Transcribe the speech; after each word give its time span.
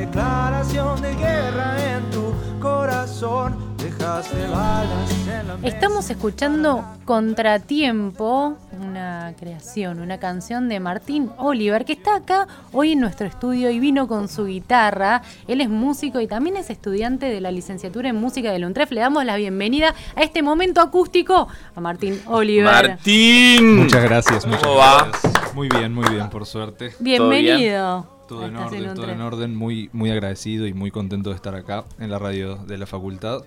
declaración 0.00 1.02
de 1.02 1.14
guerra 1.16 1.96
en 1.96 2.10
tu 2.10 2.32
corazón. 2.60 3.68
Dejaste 3.78 4.46
balas 4.48 5.10
en 5.28 5.48
la 5.48 5.56
mesa. 5.56 5.74
Estamos 5.74 6.10
escuchando 6.10 6.84
Contratiempo, 7.04 8.56
una 8.78 9.34
creación, 9.38 10.00
una 10.00 10.18
canción 10.18 10.68
de 10.68 10.78
Martín 10.78 11.30
Oliver, 11.36 11.84
que 11.84 11.94
está 11.94 12.16
acá 12.16 12.46
hoy 12.72 12.92
en 12.92 13.00
nuestro 13.00 13.26
estudio 13.26 13.70
y 13.70 13.80
vino 13.80 14.06
con 14.06 14.28
su 14.28 14.46
guitarra. 14.46 15.22
Él 15.48 15.60
es 15.60 15.68
músico 15.68 16.20
y 16.20 16.26
también 16.26 16.56
es 16.56 16.70
estudiante 16.70 17.26
de 17.26 17.40
la 17.40 17.50
licenciatura 17.50 18.08
en 18.08 18.16
música 18.16 18.52
de 18.52 18.58
Luntref. 18.60 18.92
Le 18.92 19.00
damos 19.00 19.24
la 19.24 19.36
bienvenida 19.36 19.94
a 20.14 20.22
este 20.22 20.42
momento 20.42 20.80
acústico 20.80 21.48
a 21.74 21.80
Martín 21.80 22.20
Oliver. 22.26 22.64
Martín. 22.64 23.78
Muchas 23.78 24.04
gracias, 24.04 24.46
muchas 24.46 24.62
¿Cómo 24.62 24.76
va? 24.76 25.08
gracias. 25.10 25.54
Muy 25.54 25.68
bien, 25.68 25.92
muy 25.92 26.08
bien, 26.08 26.30
por 26.30 26.46
suerte. 26.46 26.92
Bienvenido. 27.00 28.17
Todo 28.28 28.46
en 28.46 28.56
orden, 28.56 28.94
todo 28.94 29.08
en 29.10 29.20
orden. 29.20 29.54
Muy, 29.56 29.90
muy 29.92 30.10
agradecido 30.10 30.66
y 30.66 30.74
muy 30.74 30.90
contento 30.90 31.30
de 31.30 31.36
estar 31.36 31.54
acá 31.54 31.84
en 31.98 32.10
la 32.10 32.18
radio 32.18 32.56
de 32.56 32.78
la 32.78 32.86
facultad. 32.86 33.40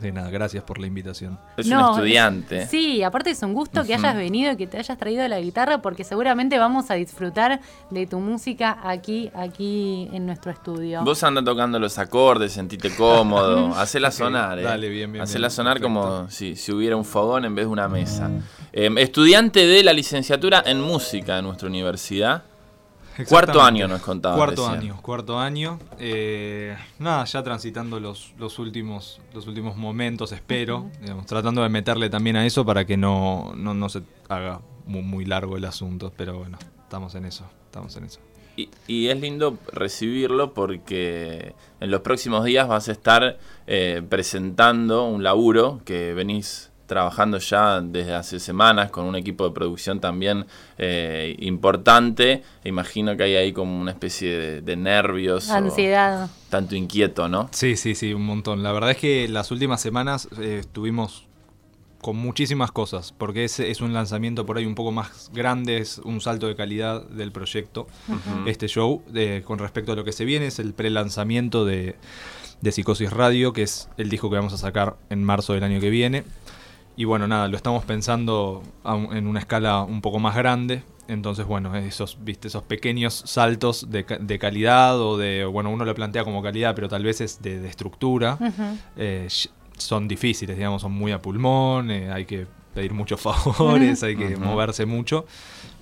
De 0.00 0.12
nada, 0.12 0.30
gracias 0.30 0.62
por 0.62 0.78
la 0.78 0.86
invitación. 0.86 1.40
Es 1.56 1.66
No, 1.66 1.88
un 1.88 1.94
estudiante. 1.96 2.68
Sí, 2.68 3.02
aparte 3.02 3.30
es 3.30 3.42
un 3.42 3.52
gusto 3.52 3.82
que 3.82 3.94
hayas 3.94 4.14
venido 4.14 4.52
y 4.52 4.56
que 4.56 4.68
te 4.68 4.78
hayas 4.78 4.96
traído 4.96 5.26
la 5.26 5.40
guitarra 5.40 5.82
porque 5.82 6.04
seguramente 6.04 6.56
vamos 6.56 6.88
a 6.92 6.94
disfrutar 6.94 7.60
de 7.90 8.06
tu 8.06 8.20
música 8.20 8.78
aquí, 8.84 9.28
aquí 9.34 10.08
en 10.12 10.24
nuestro 10.24 10.52
estudio. 10.52 11.02
Vos 11.02 11.24
anda 11.24 11.42
tocando 11.42 11.80
los 11.80 11.98
acordes, 11.98 12.52
sentite 12.52 12.94
cómodo, 12.94 13.74
hacela 13.76 14.12
sonar, 14.12 14.60
eh. 14.60 14.62
dale, 14.62 14.88
bien, 14.88 15.10
bien, 15.10 15.24
Hacela 15.24 15.48
bien, 15.48 15.56
sonar 15.56 15.80
perfecto. 15.80 16.00
como 16.00 16.30
si, 16.30 16.54
si 16.54 16.70
hubiera 16.70 16.96
un 16.96 17.04
fogón 17.04 17.44
en 17.44 17.56
vez 17.56 17.64
de 17.64 17.72
una 17.72 17.88
mesa. 17.88 18.30
Eh, 18.72 18.88
estudiante 18.98 19.66
de 19.66 19.82
la 19.82 19.92
licenciatura 19.92 20.62
en 20.64 20.80
música 20.80 21.34
de 21.34 21.42
nuestra 21.42 21.66
universidad. 21.68 22.44
Cuarto 23.26 23.62
año 23.62 23.88
nos 23.88 24.00
contaba 24.02 24.36
Cuarto 24.36 24.68
recién. 24.68 24.90
año, 24.92 25.02
cuarto 25.02 25.38
año. 25.38 25.78
Eh, 25.98 26.76
nada, 26.98 27.24
ya 27.24 27.42
transitando 27.42 27.98
los, 27.98 28.34
los 28.38 28.58
últimos 28.58 29.20
los 29.34 29.46
últimos 29.46 29.76
momentos, 29.76 30.32
espero. 30.32 30.90
digamos, 31.00 31.26
tratando 31.26 31.62
de 31.62 31.68
meterle 31.68 32.10
también 32.10 32.36
a 32.36 32.46
eso 32.46 32.64
para 32.64 32.84
que 32.84 32.96
no, 32.96 33.52
no, 33.56 33.74
no 33.74 33.88
se 33.88 34.02
haga 34.28 34.60
muy, 34.86 35.02
muy 35.02 35.24
largo 35.24 35.56
el 35.56 35.64
asunto. 35.64 36.12
Pero 36.16 36.38
bueno, 36.38 36.58
estamos 36.82 37.14
en 37.14 37.24
eso, 37.24 37.44
estamos 37.66 37.96
en 37.96 38.04
eso. 38.04 38.20
Y, 38.56 38.68
y 38.88 39.08
es 39.08 39.20
lindo 39.20 39.56
recibirlo 39.72 40.52
porque 40.52 41.54
en 41.80 41.90
los 41.90 42.00
próximos 42.00 42.44
días 42.44 42.66
vas 42.66 42.88
a 42.88 42.92
estar 42.92 43.38
eh, 43.66 44.02
presentando 44.08 45.04
un 45.04 45.22
laburo 45.22 45.80
que 45.84 46.12
venís 46.12 46.70
trabajando 46.88 47.38
ya 47.38 47.80
desde 47.80 48.14
hace 48.14 48.40
semanas 48.40 48.90
con 48.90 49.04
un 49.04 49.14
equipo 49.14 49.44
de 49.46 49.54
producción 49.54 50.00
también 50.00 50.46
eh, 50.78 51.36
importante. 51.38 52.42
Imagino 52.64 53.16
que 53.16 53.22
hay 53.22 53.36
ahí 53.36 53.52
como 53.52 53.78
una 53.80 53.92
especie 53.92 54.36
de, 54.36 54.60
de 54.62 54.76
nervios. 54.76 55.48
o 55.50 55.54
Ansiedad. 55.54 56.28
tanto 56.50 56.74
inquieto, 56.74 57.28
¿no? 57.28 57.48
Sí, 57.52 57.76
sí, 57.76 57.94
sí, 57.94 58.12
un 58.14 58.24
montón. 58.26 58.62
La 58.64 58.72
verdad 58.72 58.90
es 58.90 58.96
que 58.96 59.28
las 59.28 59.50
últimas 59.52 59.80
semanas 59.80 60.28
eh, 60.40 60.56
estuvimos 60.60 61.26
con 62.00 62.16
muchísimas 62.16 62.70
cosas, 62.70 63.12
porque 63.18 63.44
es, 63.44 63.58
es 63.58 63.80
un 63.80 63.92
lanzamiento 63.92 64.46
por 64.46 64.56
ahí 64.56 64.64
un 64.66 64.76
poco 64.76 64.92
más 64.92 65.30
grande, 65.34 65.78
es 65.78 65.98
un 65.98 66.20
salto 66.20 66.46
de 66.46 66.54
calidad 66.54 67.02
del 67.08 67.32
proyecto, 67.32 67.88
este 68.46 68.68
show, 68.68 69.02
de- 69.08 69.42
con 69.44 69.58
respecto 69.58 69.92
a 69.92 69.96
lo 69.96 70.04
que 70.04 70.12
se 70.12 70.24
viene, 70.24 70.46
es 70.46 70.60
el 70.60 70.74
pre-lanzamiento 70.74 71.64
de, 71.64 71.96
de 72.60 72.70
Psicosis 72.72 73.12
Radio, 73.12 73.52
que 73.52 73.64
es 73.64 73.88
el 73.96 74.10
disco 74.10 74.30
que 74.30 74.36
vamos 74.36 74.52
a 74.52 74.58
sacar 74.58 74.94
en 75.10 75.24
marzo 75.24 75.54
del 75.54 75.64
año 75.64 75.80
que 75.80 75.90
viene. 75.90 76.22
Y 76.98 77.04
bueno, 77.04 77.28
nada, 77.28 77.46
lo 77.46 77.56
estamos 77.56 77.84
pensando 77.84 78.62
en 79.12 79.26
una 79.28 79.38
escala 79.38 79.82
un 79.82 80.00
poco 80.00 80.18
más 80.18 80.34
grande. 80.34 80.82
Entonces, 81.06 81.46
bueno, 81.46 81.74
esos, 81.76 82.18
viste, 82.22 82.48
esos 82.48 82.64
pequeños 82.64 83.14
saltos 83.24 83.90
de, 83.90 84.04
ca- 84.04 84.18
de 84.18 84.38
calidad 84.38 85.00
o 85.00 85.16
de, 85.16 85.44
bueno, 85.46 85.70
uno 85.70 85.84
lo 85.84 85.94
plantea 85.94 86.24
como 86.24 86.42
calidad, 86.42 86.74
pero 86.74 86.88
tal 86.88 87.04
vez 87.04 87.20
es 87.22 87.40
de, 87.40 87.60
de 87.60 87.68
estructura, 87.68 88.36
eh, 88.96 89.28
son 89.78 90.08
difíciles, 90.08 90.56
digamos, 90.56 90.82
son 90.82 90.92
muy 90.92 91.12
a 91.12 91.22
pulmón, 91.22 91.90
eh, 91.92 92.10
hay 92.12 92.26
que 92.26 92.46
pedir 92.74 92.92
muchos 92.92 93.20
favores, 93.22 94.02
hay 94.02 94.16
que 94.16 94.36
moverse 94.36 94.84
mucho. 94.84 95.24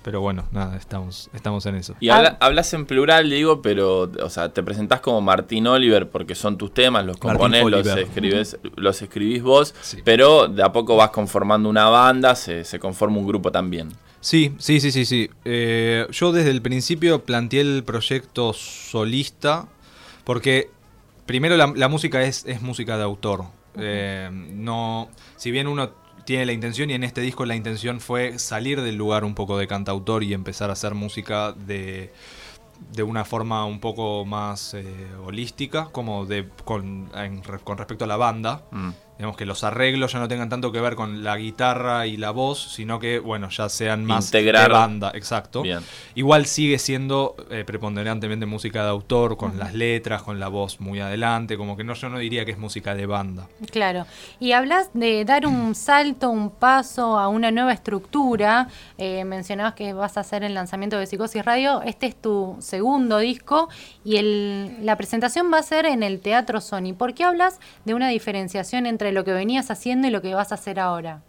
Pero 0.07 0.21
bueno, 0.21 0.47
nada, 0.53 0.77
estamos, 0.77 1.29
estamos 1.33 1.65
en 1.65 1.75
eso. 1.75 1.93
Y 1.99 2.07
habla- 2.07 2.37
hablas 2.39 2.73
en 2.73 2.85
plural, 2.85 3.29
digo, 3.29 3.61
pero, 3.61 4.03
o 4.23 4.29
sea, 4.29 4.53
te 4.53 4.63
presentás 4.63 5.01
como 5.01 5.19
Martín 5.19 5.67
Oliver 5.67 6.07
porque 6.09 6.33
son 6.33 6.57
tus 6.57 6.73
temas, 6.73 7.03
los 7.05 7.17
componés, 7.17 7.65
los 7.65 7.85
escribes, 7.85 8.57
los 8.77 9.01
escribís 9.01 9.43
vos, 9.43 9.75
Sí. 9.81 9.97
pero 10.05 10.47
de 10.47 10.63
a 10.63 10.71
poco 10.71 10.95
vas 10.95 11.09
conformando 11.09 11.67
una 11.67 11.89
banda, 11.89 12.35
se, 12.35 12.63
se 12.63 12.79
conforma 12.79 13.17
un 13.17 13.27
grupo 13.27 13.51
también. 13.51 13.89
Sí, 14.21 14.55
sí, 14.59 14.79
sí, 14.79 14.91
sí, 14.93 15.03
sí. 15.03 15.29
Eh, 15.43 16.07
yo 16.09 16.31
desde 16.31 16.51
el 16.51 16.61
principio 16.61 17.25
planteé 17.25 17.59
el 17.59 17.83
proyecto 17.83 18.53
solista 18.53 19.67
porque 20.23 20.69
primero 21.25 21.57
la, 21.57 21.73
la 21.75 21.89
música 21.89 22.23
es, 22.23 22.45
es 22.45 22.61
música 22.61 22.95
de 22.95 23.03
autor. 23.03 23.43
Eh, 23.77 24.29
no, 24.31 25.09
si 25.35 25.51
bien 25.51 25.67
uno 25.67 25.91
tiene 26.27 26.45
la 26.45 26.51
intención 26.51 26.89
y 26.89 26.93
en 26.93 27.05
este 27.05 27.21
disco 27.21 27.45
la 27.45 27.55
intención 27.55 28.01
fue 28.01 28.37
salir 28.37 28.81
del 28.81 28.97
lugar 28.97 29.23
un 29.23 29.33
poco 29.33 29.57
de 29.57 29.65
cantautor 29.65 30.25
y 30.25 30.33
empezar 30.33 30.69
a 30.69 30.73
hacer 30.73 30.93
música 30.93 31.53
de, 31.53 32.11
de 32.91 33.03
una 33.03 33.23
forma 33.23 33.63
un 33.63 33.79
poco 33.79 34.25
más 34.25 34.73
eh, 34.73 34.83
holística, 35.25 35.85
como 35.85 36.25
de 36.25 36.49
con, 36.65 37.09
en 37.15 37.41
con 37.63 37.77
respecto 37.77 38.03
a 38.03 38.07
la 38.07 38.17
banda. 38.17 38.65
Mm. 38.71 38.89
Digamos 39.17 39.35
que 39.35 39.45
los 39.45 39.63
arreglos 39.63 40.13
ya 40.13 40.19
no 40.19 40.27
tengan 40.27 40.49
tanto 40.49 40.71
que 40.71 40.79
ver 40.79 40.95
con 40.95 41.23
la 41.23 41.37
guitarra 41.37 42.05
y 42.05 42.17
la 42.17 42.31
voz, 42.31 42.71
sino 42.73 42.99
que, 42.99 43.19
bueno, 43.19 43.49
ya 43.49 43.67
sean 43.69 44.05
más 44.05 44.25
Integrar. 44.25 44.67
de 44.67 44.73
banda, 44.73 45.11
exacto. 45.15 45.63
Bien. 45.63 45.79
Igual 46.13 46.45
sigue 46.45 46.77
siendo 46.77 47.35
eh, 47.49 47.63
preponderantemente 47.65 48.45
música 48.45 48.83
de 48.83 48.89
autor, 48.89 49.37
con 49.37 49.57
las 49.57 49.73
letras, 49.73 50.21
con 50.21 50.39
la 50.39 50.47
voz 50.49 50.79
muy 50.79 50.99
adelante, 50.99 51.57
como 51.57 51.75
que 51.75 51.83
no, 51.83 51.93
yo 51.95 52.09
no 52.09 52.19
diría 52.19 52.45
que 52.45 52.51
es 52.51 52.57
música 52.57 52.93
de 52.93 53.05
banda. 53.05 53.47
Claro. 53.71 54.05
Y 54.39 54.51
hablas 54.51 54.89
de 54.93 55.25
dar 55.25 55.47
un 55.47 55.73
salto, 55.73 56.29
un 56.29 56.51
paso 56.51 57.17
a 57.17 57.27
una 57.27 57.49
nueva 57.51 57.73
estructura. 57.73 58.67
Eh, 58.97 59.25
mencionabas 59.25 59.73
que 59.73 59.93
vas 59.93 60.17
a 60.17 60.21
hacer 60.21 60.43
el 60.43 60.53
lanzamiento 60.53 60.97
de 60.97 61.07
Psicosis 61.07 61.43
Radio. 61.43 61.81
Este 61.81 62.05
es 62.05 62.15
tu 62.15 62.55
segundo 62.59 63.17
disco 63.17 63.69
y 64.05 64.17
el, 64.17 64.85
la 64.85 64.95
presentación 64.95 65.51
va 65.51 65.59
a 65.59 65.63
ser 65.63 65.85
en 65.85 66.03
el 66.03 66.19
Teatro 66.19 66.61
Sony. 66.61 66.93
¿Por 66.97 67.13
qué 67.13 67.23
hablas 67.23 67.59
de 67.85 67.93
una 67.93 68.09
diferenciación 68.09 68.85
entre 68.85 69.06
lo 69.11 69.23
que 69.23 69.33
venías 69.33 69.71
haciendo 69.71 70.07
y 70.07 70.11
lo 70.11 70.21
que 70.21 70.33
vas 70.33 70.51
a 70.51 70.55
hacer 70.55 70.79
ahora? 70.79 71.21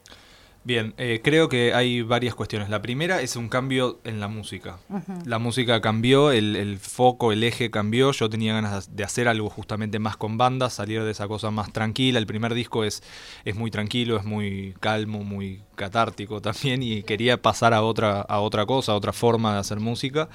Bien, 0.65 0.93
eh, 0.99 1.21
creo 1.25 1.49
que 1.49 1.73
hay 1.73 2.03
varias 2.03 2.35
cuestiones. 2.35 2.69
La 2.69 2.83
primera 2.83 3.23
es 3.23 3.37
un 3.37 3.49
cambio 3.49 4.01
en 4.05 4.21
la 4.21 4.29
música. 4.29 4.77
La 5.25 5.39
música 5.39 5.81
cambió, 5.81 6.31
el, 6.31 6.57
el 6.57 6.79
foco, 6.79 7.33
el 7.33 7.43
eje 7.43 7.71
cambió. 7.71 8.13
Yo 8.13 8.29
tenía 8.29 8.53
ganas 8.53 8.95
de 8.95 9.03
hacer 9.03 9.29
algo 9.29 9.49
justamente 9.49 9.99
más 9.99 10.19
con 10.19 10.37
bandas, 10.37 10.75
salir 10.75 11.03
de 11.05 11.11
esa 11.11 11.27
cosa 11.27 11.51
más 11.51 11.73
tranquila. 11.73 12.19
El 12.19 12.27
primer 12.27 12.53
disco 12.53 12.85
es, 12.85 13.03
es 13.47 13.57
muy 13.57 13.71
tranquilo, 13.71 14.19
es 14.19 14.25
muy 14.27 14.75
calmo, 14.79 15.25
muy 15.25 15.63
catártico 15.75 16.43
también 16.43 16.83
y 16.83 17.03
quería 17.03 17.41
pasar 17.41 17.73
a 17.73 17.83
otra, 17.83 18.21
a 18.21 18.41
otra 18.41 18.67
cosa, 18.67 18.93
a 18.93 18.95
otra 18.97 19.15
forma 19.15 19.55
de 19.55 19.61
hacer 19.61 19.81
música. 19.81 20.29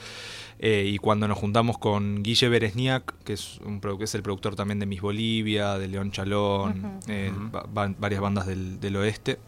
Eh, 0.60 0.86
y 0.94 0.98
cuando 0.98 1.28
nos 1.28 1.38
juntamos 1.38 1.78
con 1.78 2.24
Guille 2.24 2.48
Beresniak, 2.48 3.14
que 3.24 3.34
es, 3.34 3.60
un, 3.66 3.82
que 3.82 4.04
es 4.06 4.16
el 4.16 4.24
productor 4.24 4.56
también 4.56 4.80
de 4.80 4.86
Miss 4.86 5.02
Bolivia, 5.02 5.78
de 5.78 5.90
León 5.90 6.12
Chalón, 6.12 7.00
eh, 7.08 7.32
va- 7.54 7.64
va- 7.78 7.94
varias 8.00 8.22
bandas 8.22 8.48
del, 8.48 8.80
del 8.80 8.96
oeste. 8.96 9.40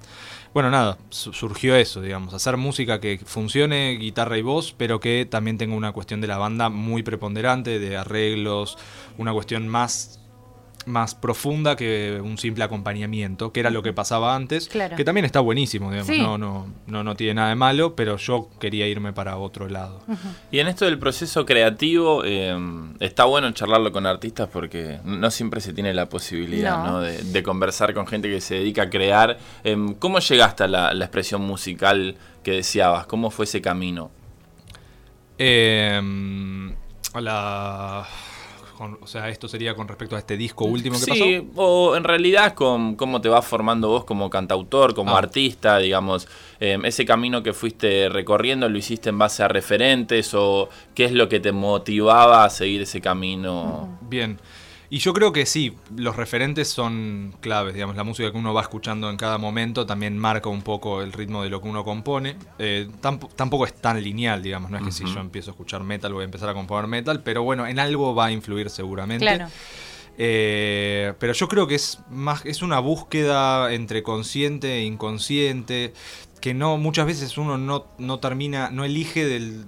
Bueno, 0.56 0.72
nada, 0.72 0.98
su- 1.12 1.34
surgió 1.34 1.76
eso, 1.76 2.02
digamos, 2.02 2.34
hacer 2.34 2.56
música 2.58 3.02
que 3.02 3.20
funcione, 3.26 3.98
guitarra 4.00 4.38
y 4.38 4.42
voz, 4.42 4.74
pero 4.78 5.02
que 5.02 5.28
también 5.30 5.58
tenga 5.58 5.76
una 5.76 5.92
cuestión 5.92 6.22
de 6.22 6.28
la 6.28 6.38
banda 6.38 6.70
muy 6.70 7.04
preponderante, 7.04 7.78
de 7.78 7.98
arreglos, 7.98 8.78
una 9.18 9.34
cuestión 9.34 9.68
más 9.68 10.22
más 10.85 11.16
profunda 11.16 11.75
que 11.75 12.22
un 12.23 12.38
simple 12.38 12.63
acompañamiento, 12.63 13.51
que 13.51 13.59
era 13.59 13.69
lo 13.69 13.81
que 13.81 13.91
pasaba 13.94 14.35
antes, 14.35 14.68
Claro. 14.69 14.96
que 14.96 15.03
también 15.03 15.25
está 15.25 15.40
buenísimo, 15.40 15.90
digamos, 15.90 16.13
Sí. 16.16 16.22
no, 16.22 16.38
no, 16.38 16.68
no, 16.88 17.03
no 17.03 17.16
tiene 17.16 17.35
nada 17.35 17.50
de 17.50 17.56
malo, 17.56 17.96
pero 17.96 18.18
yo 18.18 18.50
quería 18.59 18.88
irme 18.88 19.12
para 19.13 19.38
otro 19.38 19.68
lado. 19.68 20.01
Y 20.51 20.59
en 20.59 20.68
esto 20.68 20.85
del 20.85 21.00
proceso 21.00 21.46
creativo, 21.46 22.23
eh, 22.23 22.56
está 23.00 23.25
bueno 23.25 23.50
charlarlo 23.51 23.91
con 23.91 24.06
artistas 24.06 24.47
porque 24.51 24.99
no 25.03 25.32
siempre 25.32 25.59
se 25.61 25.73
tiene 25.73 25.93
la 25.93 26.08
posibilidad 26.08 26.84
No. 26.84 26.91
¿no? 26.93 26.99
de, 27.02 27.23
de 27.23 27.43
conversar 27.43 27.93
con 27.93 28.05
gente 28.08 28.29
que 28.29 28.40
se 28.41 28.55
dedica 28.55 28.84
a 28.84 28.90
crear. 28.90 29.38
Em, 29.64 29.93
¿Cómo 29.96 30.20
llegaste 30.20 30.64
a 30.64 30.67
la, 30.67 30.93
la 30.93 31.05
expresión 31.05 31.41
musical 31.41 32.16
que 32.43 32.52
deseabas? 32.52 33.08
¿Cómo 33.08 33.31
fue 33.31 33.46
ese 33.46 33.59
camino? 33.61 34.11
Eh, 35.38 36.02
la, 37.20 38.05
con- 38.76 38.98
o 39.02 39.08
sea, 39.08 39.30
esto 39.30 39.48
sería 39.48 39.74
con 39.74 39.88
respecto 39.88 40.16
a 40.16 40.20
este 40.20 40.38
disco 40.38 40.66
último 40.66 40.96
que 41.00 41.06
sí, 41.06 41.40
pasó. 41.40 41.62
o 41.62 41.96
en 41.96 42.04
realidad 42.04 42.54
con 42.54 42.96
cómo 42.96 43.22
te 43.22 43.30
vas 43.30 43.46
formando 43.46 43.90
vos 43.90 44.04
como 44.06 44.30
cantautor, 44.30 44.94
como 44.94 45.16
Ah. 45.16 45.20
artista, 45.20 45.78
digamos, 45.80 46.28
eh, 46.60 46.78
ese 46.84 47.06
camino 47.06 47.42
que 47.42 47.54
fuiste 47.54 48.10
recorriendo, 48.10 48.70
¿lo 48.70 48.78
hiciste 48.78 49.10
en 49.10 49.18
base 49.18 49.42
a 49.44 49.48
referentes 49.48 50.34
o 50.34 50.70
qué 50.94 51.06
es 51.06 51.12
lo 51.12 51.28
que 51.30 51.40
te 51.40 51.52
motivaba 51.52 52.44
a 52.46 52.50
seguir 52.50 52.82
ese 52.82 53.02
camino? 53.02 53.98
Bien. 54.02 54.40
Y 54.90 54.99
yo 54.99 55.14
creo 55.14 55.32
que 55.32 55.46
sí, 55.46 55.76
los 55.96 56.16
referentes 56.16 56.67
son 56.67 57.35
claves, 57.41 57.73
digamos, 57.73 57.96
la 57.96 58.03
música 58.03 58.32
que 58.32 58.37
uno 58.37 58.53
va 58.53 58.61
escuchando 58.61 59.09
en 59.09 59.17
cada 59.17 59.37
momento 59.37 59.85
también 59.85 60.17
marca 60.17 60.49
un 60.49 60.61
poco 60.61 61.02
el 61.02 61.11
ritmo 61.11 61.43
de 61.43 61.49
lo 61.49 61.61
que 61.61 61.67
uno 61.67 61.84
compone. 61.84 62.35
Eh, 62.59 62.87
tampoco 63.35 63.66
es 63.66 63.73
tan 63.73 64.02
lineal, 64.02 64.43
digamos, 64.43 64.70
no 64.70 64.78
es 64.78 64.84
que 64.84 64.91
si 64.91 65.05
yo 65.05 65.20
empiezo 65.20 65.52
a 65.52 65.53
escuchar 65.53 65.84
metal 65.84 66.14
voy 66.14 66.22
a 66.22 66.26
empezar 66.26 66.49
a 66.49 66.53
componer 66.53 66.87
metal, 66.87 67.22
pero 67.23 67.43
bueno, 67.43 67.66
en 67.67 67.79
algo 67.79 68.14
va 68.14 68.26
a 68.26 68.32
influir 68.32 68.70
seguramente. 68.70 69.26
Claro. 69.26 69.47
Eh, 70.17 71.14
pero 71.20 71.34
yo 71.34 71.47
creo 71.49 71.67
que 71.67 71.76
es 71.76 71.99
más 72.09 72.46
es 72.46 72.61
una 72.61 72.79
búsqueda 72.79 73.73
entre 73.73 74.02
consciente 74.02 74.78
e 74.78 74.84
inconsciente 74.84 75.93
que 76.40 76.53
no 76.53 76.78
muchas 76.78 77.05
veces 77.05 77.38
uno 77.38 77.58
no, 77.58 77.88
no 77.97 78.20
termina 78.20 78.70
no 78.70 78.85
elige 78.85 79.26
del, 79.26 79.66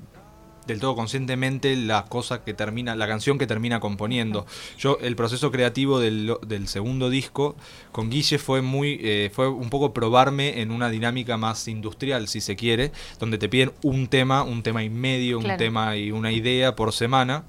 del 0.67 0.79
todo 0.79 0.95
conscientemente 0.95 1.75
la 1.75 2.05
cosa 2.05 2.43
que 2.43 2.53
termina, 2.53 2.95
la 2.95 3.07
canción 3.07 3.37
que 3.37 3.47
termina 3.47 3.79
componiendo. 3.79 4.45
Yo, 4.77 4.97
el 5.01 5.15
proceso 5.15 5.51
creativo 5.51 5.99
del, 5.99 6.67
segundo 6.67 7.09
disco 7.09 7.55
con 7.91 8.09
Guille 8.09 8.37
fue 8.37 8.61
muy, 8.61 8.99
eh, 9.01 9.31
fue 9.33 9.47
un 9.47 9.69
poco 9.69 9.93
probarme 9.93 10.61
en 10.61 10.71
una 10.71 10.89
dinámica 10.89 11.37
más 11.37 11.67
industrial, 11.67 12.27
si 12.27 12.41
se 12.41 12.55
quiere, 12.55 12.91
donde 13.19 13.37
te 13.37 13.49
piden 13.49 13.71
un 13.81 14.07
tema, 14.07 14.43
un 14.43 14.63
tema 14.63 14.83
y 14.83 14.89
medio, 14.89 15.39
un 15.39 15.57
tema 15.57 15.95
y 15.95 16.11
una 16.11 16.31
idea 16.31 16.75
por 16.75 16.93
semana. 16.93 17.45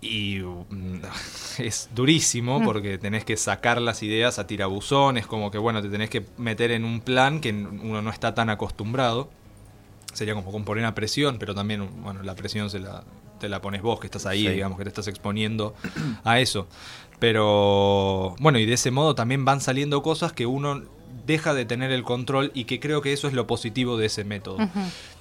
Y 0.00 0.38
mm, 0.38 1.00
es 1.58 1.90
durísimo 1.94 2.60
mm. 2.60 2.64
porque 2.64 2.98
tenés 2.98 3.24
que 3.24 3.36
sacar 3.36 3.80
las 3.80 4.02
ideas 4.02 4.38
a 4.38 4.46
tirabuzones, 4.46 5.26
como 5.26 5.50
que 5.50 5.58
bueno, 5.58 5.82
te 5.82 5.88
tenés 5.88 6.10
que 6.10 6.24
meter 6.38 6.70
en 6.70 6.84
un 6.84 7.00
plan 7.00 7.40
que 7.40 7.50
uno 7.52 8.02
no 8.02 8.10
está 8.10 8.34
tan 8.34 8.50
acostumbrado 8.50 9.28
sería 10.16 10.34
como 10.34 10.50
componer 10.50 10.84
a 10.84 10.94
presión, 10.94 11.38
pero 11.38 11.54
también, 11.54 11.88
bueno, 12.02 12.22
la 12.22 12.34
presión 12.34 12.70
se 12.70 12.80
la, 12.80 13.04
te 13.38 13.48
la 13.48 13.60
pones 13.60 13.82
vos, 13.82 14.00
que 14.00 14.06
estás 14.06 14.26
ahí, 14.26 14.48
digamos, 14.48 14.78
que 14.78 14.84
te 14.84 14.88
estás 14.88 15.08
exponiendo 15.08 15.74
a 16.24 16.40
eso. 16.40 16.66
Pero, 17.18 18.34
bueno, 18.40 18.58
y 18.58 18.66
de 18.66 18.74
ese 18.74 18.90
modo 18.90 19.14
también 19.14 19.44
van 19.44 19.60
saliendo 19.60 20.02
cosas 20.02 20.32
que 20.32 20.46
uno 20.46 20.82
deja 21.26 21.54
de 21.54 21.64
tener 21.64 21.90
el 21.90 22.02
control 22.02 22.50
y 22.54 22.64
que 22.64 22.78
creo 22.80 23.02
que 23.02 23.12
eso 23.12 23.26
es 23.28 23.34
lo 23.34 23.46
positivo 23.46 23.96
de 23.96 24.06
ese 24.06 24.24
método. 24.24 24.58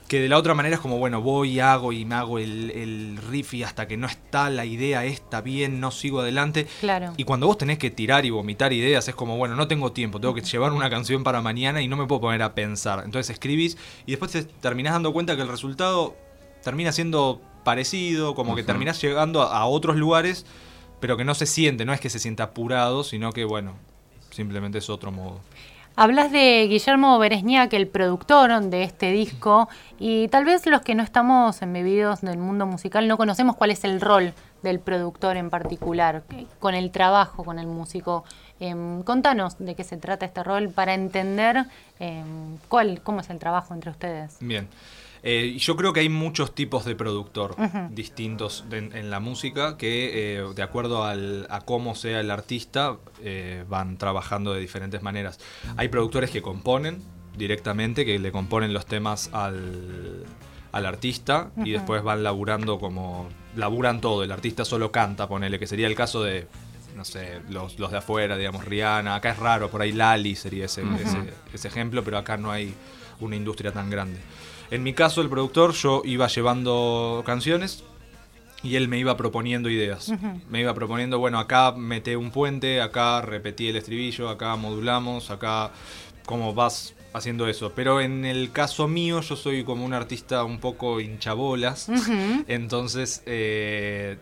Que 0.07 0.19
de 0.19 0.29
la 0.29 0.37
otra 0.37 0.53
manera 0.53 0.75
es 0.75 0.81
como, 0.81 0.99
bueno, 0.99 1.21
voy, 1.21 1.53
y 1.53 1.59
hago 1.59 1.91
y 1.91 2.05
me 2.05 2.13
hago 2.15 2.37
el, 2.37 2.69
el 2.71 3.17
riff 3.17 3.55
y 3.55 3.63
hasta 3.63 3.87
que 3.87 3.97
no 3.97 4.05
está 4.05 4.51
la 4.51 4.65
idea 4.65 5.03
está 5.03 5.41
bien, 5.41 5.79
no 5.79 5.89
sigo 5.89 6.19
adelante. 6.19 6.67
Claro. 6.79 7.13
Y 7.17 7.23
cuando 7.23 7.47
vos 7.47 7.57
tenés 7.57 7.79
que 7.79 7.89
tirar 7.89 8.23
y 8.25 8.29
vomitar 8.29 8.71
ideas, 8.71 9.07
es 9.07 9.15
como, 9.15 9.37
bueno, 9.37 9.55
no 9.55 9.67
tengo 9.67 9.91
tiempo, 9.93 10.19
tengo 10.19 10.35
que 10.35 10.41
llevar 10.41 10.73
una 10.73 10.89
canción 10.91 11.23
para 11.23 11.41
mañana 11.41 11.81
y 11.81 11.87
no 11.87 11.97
me 11.97 12.05
puedo 12.05 12.21
poner 12.21 12.43
a 12.43 12.53
pensar. 12.53 13.01
Entonces 13.03 13.31
escribís 13.31 13.77
y 14.05 14.11
después 14.11 14.31
te 14.31 14.43
terminás 14.43 14.93
dando 14.93 15.11
cuenta 15.11 15.35
que 15.35 15.41
el 15.41 15.47
resultado 15.47 16.15
termina 16.63 16.91
siendo 16.91 17.41
parecido, 17.63 18.35
como 18.35 18.55
que 18.55 18.63
terminás 18.63 19.01
llegando 19.01 19.41
a 19.41 19.65
otros 19.65 19.95
lugares, 19.95 20.45
pero 20.99 21.17
que 21.17 21.25
no 21.25 21.35
se 21.35 21.45
siente, 21.45 21.83
no 21.83 21.93
es 21.93 21.99
que 21.99 22.09
se 22.09 22.19
sienta 22.19 22.43
apurado, 22.43 23.03
sino 23.03 23.31
que, 23.33 23.43
bueno, 23.43 23.73
simplemente 24.29 24.77
es 24.77 24.89
otro 24.89 25.11
modo. 25.11 25.41
Hablas 25.97 26.29
de 26.29 26.67
Guillermo 26.67 27.17
Beresniak, 27.19 27.71
el 27.71 27.87
productor 27.87 28.61
de 28.63 28.83
este 28.83 29.11
disco, 29.11 29.69
y 29.97 30.27
tal 30.27 30.43
vez 30.43 30.65
los 30.65 30.81
que 30.81 30.93
no 30.93 31.03
estamos 31.03 31.61
embebidos 31.61 32.19
del 32.19 32.37
mundo 32.37 32.65
musical 32.65 33.07
no 33.07 33.15
conocemos 33.15 33.55
cuál 33.55 33.71
es 33.71 33.85
el 33.85 34.01
rol 34.01 34.33
del 34.61 34.81
productor 34.81 35.37
en 35.37 35.49
particular, 35.49 36.23
con 36.59 36.75
el 36.75 36.91
trabajo 36.91 37.45
con 37.45 37.59
el 37.59 37.67
músico. 37.67 38.25
Em, 38.59 39.03
contanos 39.03 39.57
de 39.57 39.73
qué 39.75 39.85
se 39.85 39.95
trata 39.95 40.25
este 40.25 40.43
rol 40.43 40.67
para 40.69 40.93
entender 40.93 41.65
em, 41.99 42.57
cuál, 42.67 43.01
cómo 43.01 43.21
es 43.21 43.29
el 43.29 43.39
trabajo 43.39 43.73
entre 43.73 43.91
ustedes. 43.91 44.35
Bien. 44.41 44.67
Eh, 45.27 45.57
yo 45.57 45.75
creo 45.75 45.91
que 45.91 46.01
hay 46.01 46.09
muchos 46.09 46.53
tipos 46.53 46.85
de 46.85 46.95
productor 46.95 47.55
distintos 47.89 48.63
en 48.71 49.09
la 49.09 49.19
música 49.19 49.75
que, 49.75 50.37
eh, 50.37 50.43
de 50.55 50.61
acuerdo 50.61 51.03
a 51.03 51.61
cómo 51.65 51.95
sea 51.95 52.19
el 52.19 52.29
artista, 52.29 52.97
eh, 53.23 53.65
van 53.67 53.97
trabajando 53.97 54.53
de 54.53 54.61
diferentes 54.61 55.01
maneras. 55.01 55.39
Hay 55.77 55.87
productores 55.87 56.29
que 56.29 56.43
componen 56.43 57.01
directamente, 57.35 58.05
que 58.05 58.19
le 58.19 58.31
componen 58.31 58.71
los 58.71 58.85
temas 58.85 59.31
al, 59.33 60.25
artista 60.71 61.51
y 61.63 61.71
después 61.71 62.03
van 62.03 62.21
laburando 62.21 62.77
como. 62.77 63.27
laburan 63.55 64.01
todo. 64.01 64.23
El 64.23 64.31
artista 64.31 64.63
solo 64.63 64.91
canta, 64.91 65.27
ponele, 65.27 65.57
que 65.57 65.65
sería 65.65 65.87
el 65.87 65.95
caso 65.95 66.21
de 66.21 66.47
no 66.95 67.03
sé, 67.03 67.41
los, 67.49 67.75
de 67.77 67.97
afuera, 67.97 68.37
digamos, 68.37 68.63
Rihanna. 68.63 69.15
Acá 69.15 69.31
es 69.31 69.39
raro, 69.39 69.71
por 69.71 69.81
ahí 69.81 69.91
Lali 69.91 70.35
sería 70.35 70.65
ese, 70.65 70.83
ese, 71.53 71.67
ejemplo, 71.67 72.03
pero 72.03 72.17
acá 72.17 72.37
no 72.37 72.51
hay 72.51 72.73
una 73.19 73.35
industria 73.35 73.71
tan 73.71 73.89
grande. 73.89 74.19
En 74.71 74.83
mi 74.83 74.93
caso, 74.93 75.21
el 75.21 75.29
productor, 75.29 75.73
yo 75.73 76.01
iba 76.05 76.27
llevando 76.27 77.23
canciones 77.25 77.83
y 78.63 78.75
él 78.75 78.87
me 78.87 78.97
iba 78.97 79.15
proponiendo 79.15 79.69
ideas. 79.69 80.11
Me 80.49 80.61
iba 80.61 80.73
proponiendo, 80.73 81.19
bueno, 81.19 81.39
acá 81.39 81.71
mete 81.71 82.17
un 82.17 82.31
puente, 82.31 82.81
acá 82.81 83.21
repetí 83.21 83.67
el 83.67 83.75
estribillo, 83.75 84.27
acá 84.29 84.55
modulamos, 84.55 85.29
acá 85.29 85.71
cómo 86.25 86.53
vas 86.53 86.95
haciendo 87.13 87.47
eso. 87.47 87.71
Pero 87.75 88.01
en 88.01 88.25
el 88.25 88.51
caso 88.51 88.87
mío, 88.87 89.21
yo 89.21 89.35
soy 89.35 89.63
como 89.63 89.85
un 89.85 89.93
artista 89.93 90.43
un 90.43 90.59
poco 90.59 90.99
hinchabolas. 90.99 91.89
Entonces, 92.47 93.21
eh, 93.27 94.17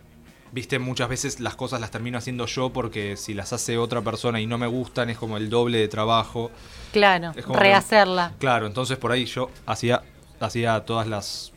viste, 0.52 0.78
muchas 0.78 1.10
veces 1.10 1.40
las 1.40 1.56
cosas 1.56 1.80
las 1.80 1.92
termino 1.92 2.18
haciendo 2.18 2.46
yo 2.46 2.72
porque 2.72 3.18
si 3.18 3.34
las 3.34 3.54
hace 3.54 3.78
otra 3.78 4.02
persona 4.02 4.42
y 4.42 4.46
no 4.46 4.58
me 4.58 4.68
gustan, 4.68 5.10
es 5.10 5.18
como 5.18 5.38
el 5.38 5.50
doble 5.50 5.80
de 5.80 5.88
trabajo. 5.88 6.52
Claro, 6.92 7.32
rehacerla. 7.48 8.34
claro, 8.38 8.68
entonces 8.68 8.98
por 8.98 9.12
ahí 9.12 9.26
yo 9.26 9.50
hacía 9.66 10.04
hacía 10.46 10.80
todas 10.86 11.08
las, 11.08 11.54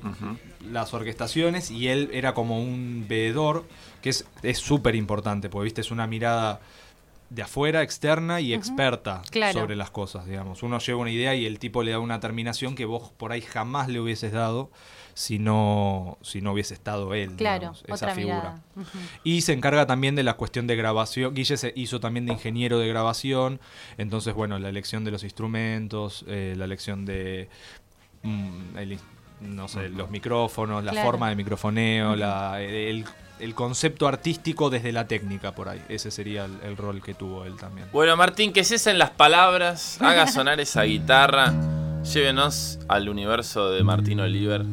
las 0.70 0.94
orquestaciones 0.94 1.70
y 1.70 1.88
él 1.88 2.10
era 2.12 2.34
como 2.34 2.60
un 2.60 3.06
veedor, 3.08 3.64
que 4.02 4.10
es 4.10 4.24
súper 4.58 4.94
importante, 4.94 5.48
porque 5.48 5.64
viste, 5.64 5.80
es 5.80 5.90
una 5.90 6.06
mirada 6.06 6.60
de 7.30 7.42
afuera, 7.42 7.82
externa 7.82 8.40
y 8.40 8.54
experta 8.54 9.22
sobre 9.52 9.74
las 9.74 9.90
cosas, 9.90 10.26
digamos. 10.26 10.62
Uno 10.62 10.78
lleva 10.78 11.00
una 11.00 11.10
idea 11.10 11.34
y 11.34 11.44
el 11.44 11.58
tipo 11.58 11.82
le 11.82 11.90
da 11.90 11.98
una 11.98 12.20
terminación 12.20 12.74
que 12.74 12.84
vos 12.84 13.10
por 13.16 13.32
ahí 13.32 13.40
jamás 13.40 13.88
le 13.88 14.00
hubieses 14.00 14.32
dado 14.32 14.70
si 15.14 15.38
no, 15.38 16.18
si 16.20 16.40
no 16.40 16.52
hubiese 16.52 16.74
estado 16.74 17.14
él, 17.14 17.32
claro, 17.36 17.72
esa 17.86 18.14
figura. 18.14 18.60
Y 19.24 19.40
se 19.40 19.54
encarga 19.54 19.86
también 19.86 20.14
de 20.14 20.22
la 20.22 20.34
cuestión 20.34 20.66
de 20.66 20.76
grabación. 20.76 21.34
Guille 21.34 21.56
se 21.56 21.72
hizo 21.74 22.00
también 22.00 22.26
de 22.26 22.34
ingeniero 22.34 22.78
de 22.78 22.86
grabación, 22.86 23.58
entonces, 23.96 24.34
bueno, 24.34 24.58
la 24.58 24.68
elección 24.68 25.04
de 25.04 25.10
los 25.10 25.24
instrumentos, 25.24 26.24
eh, 26.28 26.54
la 26.56 26.66
elección 26.66 27.06
de, 27.06 27.48
Mm, 28.26 28.96
no 29.40 29.68
sé, 29.68 29.88
los 29.88 30.10
micrófonos, 30.10 30.82
la 30.82 30.92
forma 31.04 31.28
de 31.28 31.36
microfoneo, 31.36 32.14
el, 32.14 33.04
concepto 33.54 34.08
artístico 34.08 34.70
desde 34.70 34.92
la 34.92 35.06
técnica 35.06 35.52
por 35.52 35.68
ahí. 35.68 35.82
Ese 35.88 36.10
sería 36.10 36.46
el, 36.46 36.76
rol 36.76 37.02
que 37.02 37.14
tuvo 37.14 37.44
él 37.44 37.56
también. 37.56 37.86
Bueno, 37.92 38.16
Martín, 38.16 38.52
que 38.52 38.64
cesen 38.64 38.98
las 38.98 39.10
palabras, 39.10 40.00
haga 40.00 40.26
sonar 40.32 40.58
esa 40.58 40.82
guitarra, 40.82 41.52
llévenos 42.02 42.80
al 42.88 43.08
universo 43.08 43.70
de 43.70 43.84
Martín 43.84 44.20
Oliver, 44.20 44.64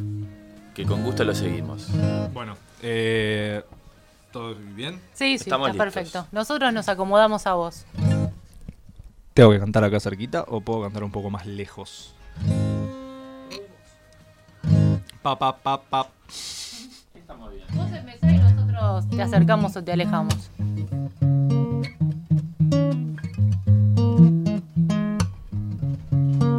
que 0.74 0.86
con 0.86 1.04
gusto 1.04 1.24
lo 1.24 1.36
seguimos. 1.36 1.88
Bueno, 2.34 2.58
eh, 2.82 3.62
¿todo 4.32 4.56
bien? 4.56 5.00
Sí, 5.14 5.38
sí, 5.38 5.50
está 5.50 5.62
perfecto. 5.74 6.26
Nosotros 6.32 6.74
nos 6.74 6.90
acomodamos 6.90 7.46
a 7.46 7.54
vos. 7.54 7.86
¿Tengo 9.34 9.52
que 9.52 9.60
cantar 9.60 9.84
acá 9.84 10.00
cerquita 10.00 10.46
o 10.48 10.62
puedo 10.62 10.84
cantar 10.84 11.04
un 11.04 11.12
poco 11.12 11.30
más 11.30 11.46
lejos? 11.46 12.16
Pa, 15.24 15.40
pa, 15.40 15.56
pa, 15.56 15.78
pa. 15.78 16.08
Estamos 17.16 17.54
bien. 17.54 17.66
Vos 17.74 17.90
empezás 17.94 18.30
y 18.30 18.38
nosotros 18.40 19.10
te 19.10 19.22
acercamos 19.22 19.74
o 19.78 19.82
te 19.82 19.94
alejamos. 19.94 20.52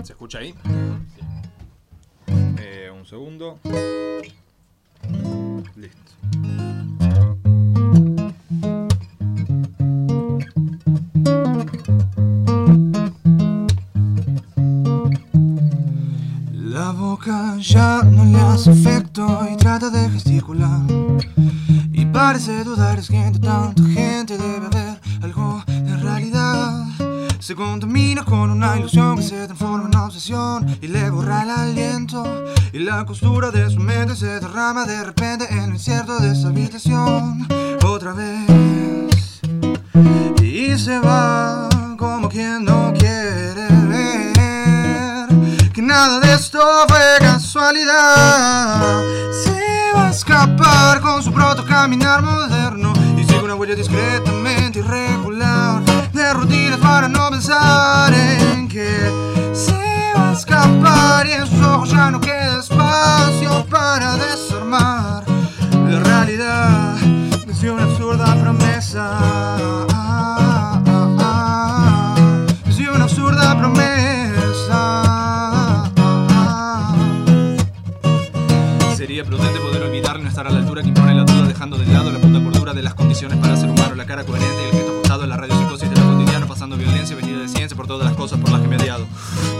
¿Se 0.03 0.13
escucha 0.15 0.39
ahí? 0.39 0.55
Sí. 1.15 2.33
Eh, 2.59 2.91
un 2.91 3.05
segundo. 3.05 3.59
Listo. 5.77 7.04
Parece 22.47 22.65
dudar, 22.65 22.99
es 22.99 23.09
que 23.09 23.33
tanta 23.41 23.73
gente 23.95 24.37
debe 24.37 24.67
haber 24.67 25.01
algo 25.23 25.65
de 25.67 25.97
realidad. 25.97 26.85
Se 27.39 27.55
contamina 27.55 28.23
con 28.23 28.51
una 28.51 28.77
ilusión 28.77 29.17
que 29.17 29.23
se 29.23 29.47
transforma 29.47 29.89
en 29.91 29.97
obsesión 29.97 30.79
y 30.83 30.89
le 30.89 31.09
borra 31.09 31.45
el 31.45 31.51
aliento. 31.51 32.23
Y 32.71 32.81
la 32.81 33.07
costura 33.07 33.51
de 33.51 33.71
su 33.71 33.81
mente 33.81 34.15
se 34.15 34.27
derrama 34.41 34.85
de 34.85 35.05
repente 35.05 35.47
en 35.51 35.61
el 35.61 35.71
incierto 35.71 36.19
de 36.19 36.33
esa 36.33 36.49
habitación. 36.49 37.49
Otra 37.83 38.13
vez. 38.13 39.41
Y 40.43 40.77
se 40.77 40.99
va 40.99 41.71
como 41.97 42.29
quien 42.29 42.63
no 42.63 42.93
quiere 42.93 43.69
ver 43.89 45.29
que 45.73 45.81
nada 45.81 46.21
de 46.21 46.35
esto 46.35 46.61
fue 46.89 47.17
casualidad. 47.21 49.14
Con 51.03 51.23
su 51.23 51.33
proto 51.33 51.65
caminar 51.65 52.23
moderno 52.23 52.93
y 53.17 53.25
sigo 53.25 53.45
una 53.45 53.55
huella 53.55 53.75
discretamente 53.75 54.79
irregular 54.79 55.83
de 56.13 56.33
rutinas 56.33 56.79
para 56.79 57.09
no 57.09 57.31
pensar 57.31 58.13
en 58.15 58.69
que 58.69 58.89
se 59.53 60.13
va 60.17 60.31
a 60.31 60.33
escapar 60.33 61.27
y 61.27 61.33
en 61.33 61.47
sus 61.47 61.61
ojos 61.61 61.91
ya 61.91 62.11
no 62.11 62.21
queda 62.21 62.61
espacio 62.61 63.67
para 63.67 64.17
desarmar 64.17 65.25
la 65.89 66.01
realidad 66.01 66.97
de 67.61 67.71
una 67.71 67.85
absurda 67.85 68.35
promesa. 68.37 69.94
Condiciones 83.25 83.39
para 83.39 83.57
ser 83.57 83.71
humano, 83.71 83.95
la 83.95 84.07
cara 84.07 84.25
coherente 84.25 84.63
y 84.63 84.67
el 84.67 84.73
gesto 84.73 84.93
ajustado, 84.93 85.27
la 85.27 85.37
radiopsicosis 85.37 85.89
de 85.89 85.97
lo 85.97 86.13
cotidiano, 86.13 86.47
pasando 86.47 86.77
violencia 86.77 87.17
vestida 87.17 87.39
de 87.39 87.49
ciencia 87.49 87.77
por 87.77 87.87
todas 87.87 88.07
las 88.07 88.17
cosas 88.17 88.39
por 88.39 88.51
las 88.51 88.61
que 88.61 88.69
me 88.69 88.77
he 88.77 88.79
odiado. 88.81 89.07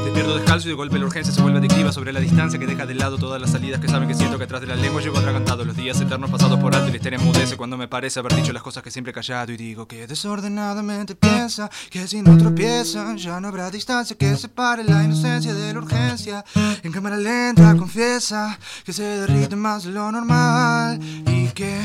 Despierto 0.05 0.37
descalzo 0.37 0.69
y 0.69 0.71
de 0.71 0.77
golpe 0.77 0.99
la 0.99 1.07
urgencia 1.07 1.33
se 1.33 1.41
vuelve 1.41 1.59
adictiva 1.59 1.93
sobre 1.93 2.13
la 2.13 2.21
distancia 2.21 2.59
que 2.59 2.67
deja 2.67 2.85
de 2.85 2.95
lado 2.95 3.17
todas 3.17 3.41
las 3.41 3.51
salidas 3.51 3.81
que 3.81 3.89
saben 3.89 4.09
que 4.09 4.15
siento 4.15 4.37
que 4.39 4.45
atrás 4.45 4.61
de 4.61 4.67
la 4.67 4.77
lengua 4.77 5.01
llevo 5.01 5.19
atragantado 5.19 5.65
los 5.65 5.77
días 5.77 6.01
eternos 6.01 6.31
pasados 6.31 6.61
por 6.61 6.75
alto 6.75 6.89
y 6.89 6.91
la 6.91 6.97
histeria 6.97 7.19
emudece 7.19 7.57
cuando 7.57 7.77
me 7.77 7.89
parece 7.89 8.21
haber 8.21 8.35
dicho 8.35 8.53
las 8.53 8.63
cosas 8.63 8.83
que 8.83 8.91
siempre 8.91 9.13
he 9.13 9.15
callado 9.15 9.53
y 9.53 9.57
digo 9.57 9.87
que 9.87 10.07
Desordenadamente 10.07 11.15
piensa 11.15 11.71
que 11.91 12.07
si 12.07 12.21
no 12.23 12.37
tropiezan 12.37 13.17
ya 13.17 13.41
no 13.41 13.49
habrá 13.49 13.71
distancia 13.71 14.17
que 14.17 14.37
separe 14.37 14.85
la 14.85 15.03
inocencia 15.03 15.55
de 15.55 15.73
la 15.73 15.79
urgencia. 15.79 16.45
En 16.83 16.93
cámara 16.93 17.17
lenta 17.17 17.75
confiesa 17.77 18.59
que 18.85 18.93
se 18.93 19.03
derrite 19.03 19.57
más 19.57 19.85
de 19.85 19.91
lo 19.91 20.13
normal 20.13 21.01
y 21.27 21.49
que 21.49 21.81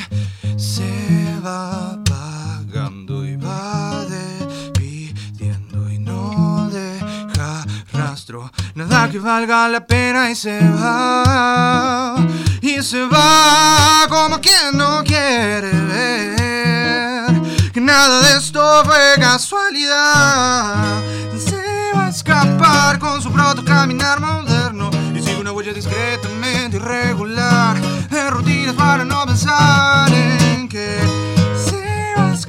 se 0.58 1.29
va 1.40 1.94
apagando 1.94 3.26
y 3.26 3.36
va 3.38 4.06
despidiendo 4.06 5.90
y 5.90 6.00
no 6.00 6.70
deja 6.72 7.66
rastro. 7.94 8.52
Nada 8.76 9.10
que 9.10 9.20
valga 9.20 9.68
la 9.70 9.86
pena 9.86 10.30
y 10.30 10.36
se 10.36 10.60
va. 10.60 12.16
Y 12.62 12.82
se 12.82 13.06
va 13.06 14.06
como 14.10 14.40
quien 14.40 14.78
no 14.78 15.04
quiere 15.04 15.72
ver 15.72 17.42
que 17.72 17.82
nada 17.82 18.22
de 18.22 18.38
esto 18.38 18.84
fue 18.84 19.16
casualidad. 19.20 21.02
Se 21.38 21.64
va 21.96 22.08
a 22.08 22.10
escapar 22.10 23.00
con 23.00 23.22
su 23.22 23.32
proto 23.32 23.64
caminar 23.64 24.20
moderno 24.20 24.90
y 25.16 25.22
sigue 25.22 25.40
una 25.40 25.52
huella 25.54 25.74
discretamente 25.74 26.78
irregular 26.78 27.80
de 28.10 28.30
rutinas 28.30 28.76
para 28.76 29.06
no 29.06 29.26
pensar 29.26 30.39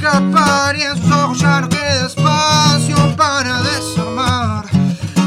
escapar 0.01 0.77
y 0.79 0.83
en 0.83 0.97
sus 0.97 1.13
ojos 1.13 1.39
ya 1.39 1.61
no 1.61 1.69
queda 1.69 2.07
espacio 2.07 3.17
para 3.17 3.63
desarmar 3.63 4.65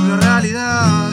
la 0.08 0.18
realidad 0.18 1.12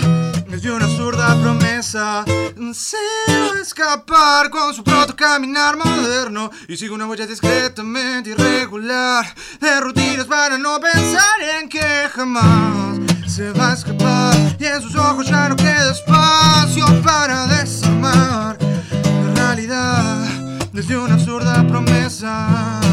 es 0.50 0.62
de 0.62 0.72
una 0.72 0.86
absurda 0.86 1.38
promesa. 1.42 2.24
Se 2.72 2.96
va 3.28 3.58
a 3.58 3.60
escapar 3.60 4.48
con 4.48 4.72
su 4.72 4.82
proto 4.82 5.14
caminar 5.14 5.76
moderno 5.76 6.50
y 6.68 6.76
sigue 6.76 6.92
una 6.92 7.06
huella 7.06 7.26
discretamente 7.26 8.30
irregular 8.30 9.26
de 9.60 9.80
rutinas 9.80 10.26
para 10.26 10.56
no 10.56 10.80
pensar 10.80 11.40
en 11.60 11.68
que 11.68 12.08
jamás 12.14 12.98
se 13.26 13.52
va 13.52 13.72
a 13.72 13.74
escapar 13.74 14.56
y 14.58 14.64
en 14.64 14.80
sus 14.80 14.96
ojos 14.96 15.26
ya 15.28 15.50
no 15.50 15.56
queda 15.56 15.92
espacio 15.92 16.86
para 17.02 17.46
desarmar 17.46 18.56
la 18.62 19.34
realidad 19.34 20.24
desde 20.72 20.96
una 20.96 21.14
absurda 21.14 21.66
promesa. 21.68 22.89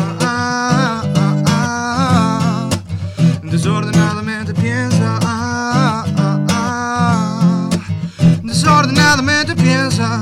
Desordenadamente 3.43 4.53
piensa. 4.53 5.19
Desordenadamente 8.43 9.55
piensa. 9.55 10.19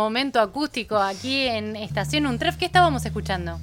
Momento 0.00 0.40
acústico 0.40 0.96
aquí 0.96 1.42
en 1.46 1.76
Estación 1.76 2.26
Untref. 2.26 2.56
¿Qué 2.56 2.64
estábamos 2.66 3.04
escuchando? 3.06 3.58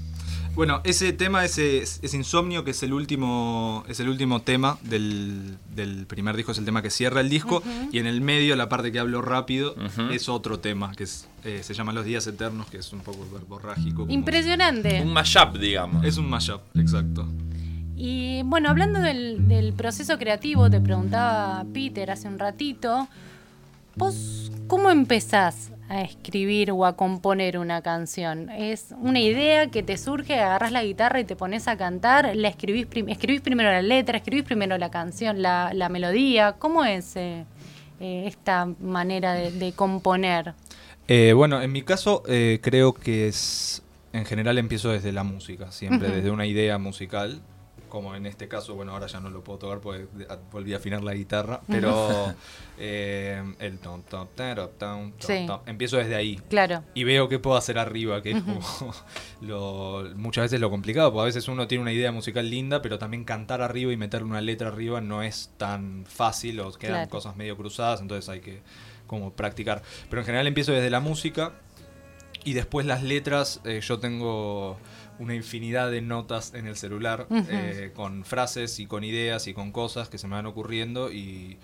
Bueno, 0.56 0.82
ese 0.86 1.14
tema 1.14 1.46
es, 1.46 1.60
es, 1.60 2.14
Insomnio, 2.16 2.64
que 2.64 2.72
es 2.72 2.82
el 2.82 2.92
último, 2.92 3.84
es 3.88 4.00
el 4.00 4.10
último 4.10 4.42
tema 4.42 4.80
del, 4.82 5.56
del 5.76 6.08
primer 6.08 6.36
disco, 6.36 6.52
es 6.52 6.58
el 6.58 6.66
tema 6.66 6.82
que 6.82 6.90
cierra 6.90 7.22
el 7.22 7.30
disco. 7.30 7.62
Y 7.92 8.00
en 8.00 8.08
el 8.08 8.22
medio, 8.22 8.56
la 8.56 8.68
parte 8.68 8.92
que 8.92 8.98
hablo 8.98 9.22
rápido, 9.22 9.76
es 10.12 10.28
otro 10.30 10.58
tema, 10.60 10.94
que 10.96 11.04
es, 11.04 11.28
eh, 11.44 11.62
se 11.62 11.76
llama 11.76 11.94
Los 11.94 12.06
Días 12.06 12.26
Eternos, 12.26 12.66
que 12.72 12.78
es 12.78 12.92
un 12.92 13.02
poco 13.02 13.20
verborrágico. 13.32 13.98
como- 14.02 14.12
Impresionante. 14.12 15.00
Un 15.04 15.14
mashup, 15.14 15.58
digamos. 15.58 16.04
Es 16.04 16.18
un 16.18 16.28
mashup, 16.28 16.62
exacto. 16.76 17.28
Y 17.96 18.42
bueno, 18.44 18.70
hablando 18.72 19.00
del, 19.00 19.48
del 19.48 19.74
proceso 19.74 20.18
creativo, 20.18 20.72
te 20.72 20.82
preguntaba 20.82 21.66
Peter 21.72 22.10
hace 22.10 22.28
un 22.28 22.40
ratito, 22.40 23.08
¿vos 23.96 24.52
cómo 24.68 24.90
empezás 24.90 25.70
a 25.90 26.02
escribir 26.02 26.72
o 26.72 26.86
a 26.86 26.96
componer 26.96 27.58
una 27.58 27.82
canción? 27.82 28.50
¿Es 28.50 28.94
una 29.00 29.20
idea 29.20 29.68
que 29.68 29.84
te 29.84 29.98
surge, 29.98 30.40
agarras 30.40 30.72
la 30.72 30.84
guitarra 30.84 31.20
y 31.20 31.24
te 31.24 31.36
pones 31.36 31.68
a 31.68 31.78
cantar? 31.78 32.36
¿La 32.36 32.50
escribís, 32.50 32.86
prim- 32.86 33.10
escribís 33.10 33.42
primero 33.42 33.70
la 33.72 33.82
letra, 33.82 34.18
escribís 34.18 34.44
primero 34.44 34.78
la 34.78 34.92
canción, 34.92 35.42
la, 35.42 35.72
la 35.74 35.90
melodía? 35.90 36.54
¿Cómo 36.60 36.84
es 36.84 37.16
eh, 37.16 37.46
eh, 38.00 38.24
esta 38.28 38.66
manera 38.80 39.34
de, 39.34 39.52
de 39.52 39.72
componer? 39.72 40.54
Eh, 41.08 41.32
bueno, 41.34 41.62
en 41.62 41.72
mi 41.72 41.84
caso 41.84 42.24
eh, 42.28 42.60
creo 42.62 42.94
que 42.94 43.28
es, 43.30 43.82
en 44.12 44.26
general 44.26 44.58
empiezo 44.58 44.90
desde 44.92 45.14
la 45.14 45.24
música, 45.24 45.72
siempre 45.72 46.10
desde 46.12 46.32
una 46.32 46.46
idea 46.46 46.78
musical, 46.78 47.40
como 47.88 48.16
en 48.16 48.26
este 48.26 48.48
caso, 48.48 48.76
bueno, 48.76 48.92
ahora 48.94 49.08
ya 49.08 49.20
no 49.20 49.30
lo 49.30 49.44
puedo 49.44 49.60
tocar 49.60 49.80
porque 49.80 50.08
volví 50.52 50.74
a 50.74 50.78
afinar 50.78 51.04
la 51.04 51.14
guitarra, 51.14 51.62
pero 51.68 52.34
eh, 52.78 53.44
el 53.60 53.80
tom, 53.80 54.04
tom, 54.04 54.28
tom, 54.36 54.68
tom, 54.78 55.12
Sí. 55.20 55.48
empiezo 55.66 55.98
desde 55.98 56.16
ahí. 56.16 56.38
Claro. 56.50 56.84
Y 56.94 57.04
veo 57.04 57.28
qué 57.30 57.40
puedo 57.40 57.58
hacer 57.58 57.78
arriba, 57.80 58.22
que 58.22 58.32
es 58.32 58.44
como 58.44 58.60
lo, 59.42 60.06
muchas 60.16 60.44
veces 60.46 60.60
lo 60.60 60.70
complicado, 60.70 61.12
porque 61.12 61.22
a 61.24 61.26
veces 61.26 61.48
uno 61.48 61.68
tiene 61.68 61.82
una 61.82 61.92
idea 61.94 62.12
musical 62.12 62.50
linda, 62.50 62.82
pero 62.82 62.98
también 63.00 63.24
cantar 63.24 63.62
arriba 63.62 63.92
y 63.92 63.98
meterle 63.98 64.28
una 64.28 64.42
letra 64.42 64.70
arriba 64.70 65.02
no 65.02 65.24
es 65.24 65.52
tan 65.58 66.06
fácil, 66.08 66.60
o 66.60 66.72
quedan 66.74 66.94
Claro. 66.96 67.10
cosas 67.10 67.36
medio 67.36 67.58
cruzadas, 67.58 68.02
entonces 68.02 68.28
hay 68.30 68.40
que 68.42 68.62
como 69.08 69.32
practicar. 69.34 69.82
Pero 70.10 70.22
en 70.22 70.26
general 70.26 70.48
empiezo 70.48 70.72
desde 70.74 70.90
la 70.90 71.00
música 71.00 71.54
y 72.44 72.54
después 72.54 72.86
las 72.86 73.04
letras, 73.04 73.62
eh, 73.66 73.80
yo 73.82 74.00
tengo 74.00 74.78
una 75.20 75.36
infinidad 75.36 75.90
de 75.92 76.02
notas 76.02 76.54
en 76.54 76.68
el 76.68 76.76
celular 76.76 77.28
eh, 77.50 77.92
con 77.96 78.24
frases 78.26 78.80
y 78.80 78.86
con 78.86 79.04
ideas 79.04 79.48
y 79.48 79.54
con 79.54 79.72
cosas 79.72 80.10
que 80.10 80.18
se 80.18 80.28
me 80.28 80.36
van 80.36 80.46
ocurriendo 80.46 81.12
y, 81.12 81.58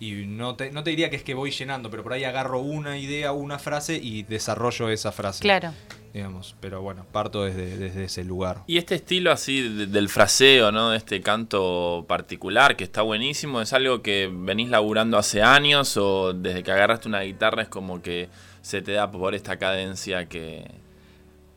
y 0.00 0.12
no, 0.26 0.54
te, 0.56 0.70
no 0.70 0.82
te 0.84 0.90
diría 0.90 1.10
que 1.10 1.16
es 1.16 1.22
que 1.22 1.34
voy 1.34 1.50
llenando, 1.50 1.90
pero 1.90 2.02
por 2.02 2.12
ahí 2.12 2.24
agarro 2.24 2.60
una 2.60 2.98
idea, 2.98 3.32
una 3.32 3.58
frase 3.58 3.96
y 3.96 4.22
desarrollo 4.22 4.88
esa 4.90 5.10
frase. 5.12 5.40
Claro. 5.42 5.72
Digamos, 6.14 6.56
pero 6.60 6.80
bueno, 6.80 7.04
parto 7.12 7.44
desde, 7.44 7.76
desde 7.76 8.04
ese 8.04 8.24
lugar. 8.24 8.62
Y 8.66 8.78
este 8.78 8.94
estilo 8.94 9.30
así 9.30 9.60
de- 9.68 9.86
del 9.86 10.08
fraseo, 10.08 10.72
¿no? 10.72 10.90
De 10.90 10.96
este 10.96 11.20
canto 11.20 12.06
particular 12.08 12.76
que 12.76 12.84
está 12.84 13.02
buenísimo, 13.02 13.60
¿es 13.60 13.72
algo 13.74 14.00
que 14.02 14.30
venís 14.32 14.70
laburando 14.70 15.18
hace 15.18 15.42
años 15.42 15.96
o 15.98 16.32
desde 16.32 16.62
que 16.62 16.72
agarraste 16.72 17.08
una 17.08 17.20
guitarra 17.20 17.62
es 17.62 17.68
como 17.68 18.00
que 18.00 18.28
se 18.62 18.80
te 18.82 18.92
da 18.92 19.10
por 19.10 19.34
esta 19.34 19.58
cadencia 19.58 20.26
que, 20.26 20.64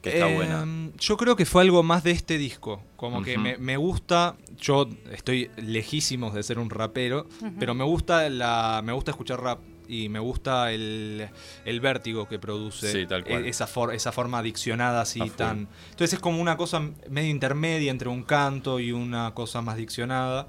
que 0.02 0.10
está 0.10 0.30
Eh, 0.30 0.36
buena? 0.36 0.66
Yo 1.00 1.18
creo 1.18 1.36
que 1.36 1.46
fue 1.46 1.62
algo 1.64 1.84
más 1.84 2.04
de 2.04 2.12
este 2.12 2.38
disco. 2.38 2.82
Como 2.96 3.22
que 3.22 3.38
me, 3.38 3.58
me 3.58 3.78
gusta. 3.78 4.36
Yo 4.60 4.88
estoy 5.12 5.50
lejísimos 5.58 6.34
de 6.34 6.44
ser 6.44 6.60
un 6.60 6.70
rapero. 6.70 7.28
Pero 7.60 7.74
me 7.74 7.84
gusta 7.84 8.30
la. 8.30 8.82
Me 8.84 8.94
gusta 8.94 9.12
escuchar 9.12 9.42
rap. 9.42 9.60
Y 9.88 10.08
me 10.08 10.20
gusta 10.20 10.72
el, 10.72 11.28
el 11.66 11.80
vértigo 11.82 12.26
que 12.26 12.40
produce 12.40 12.90
Sí, 12.94 13.06
tal 13.06 13.26
cual. 13.26 13.46
esa, 13.46 13.68
for- 13.68 13.94
esa 13.94 14.14
forma 14.14 14.38
adiccionada 14.40 15.02
así 15.02 15.20
tan. 15.32 15.68
Entonces 15.90 16.14
es 16.14 16.20
como 16.20 16.40
una 16.42 16.56
cosa 16.56 16.82
medio 17.10 17.30
intermedia 17.30 17.92
entre 17.92 18.08
un 18.08 18.24
canto 18.24 18.80
y 18.80 18.94
una 18.94 19.34
cosa 19.34 19.62
más 19.62 19.76
diccionada. 19.76 20.48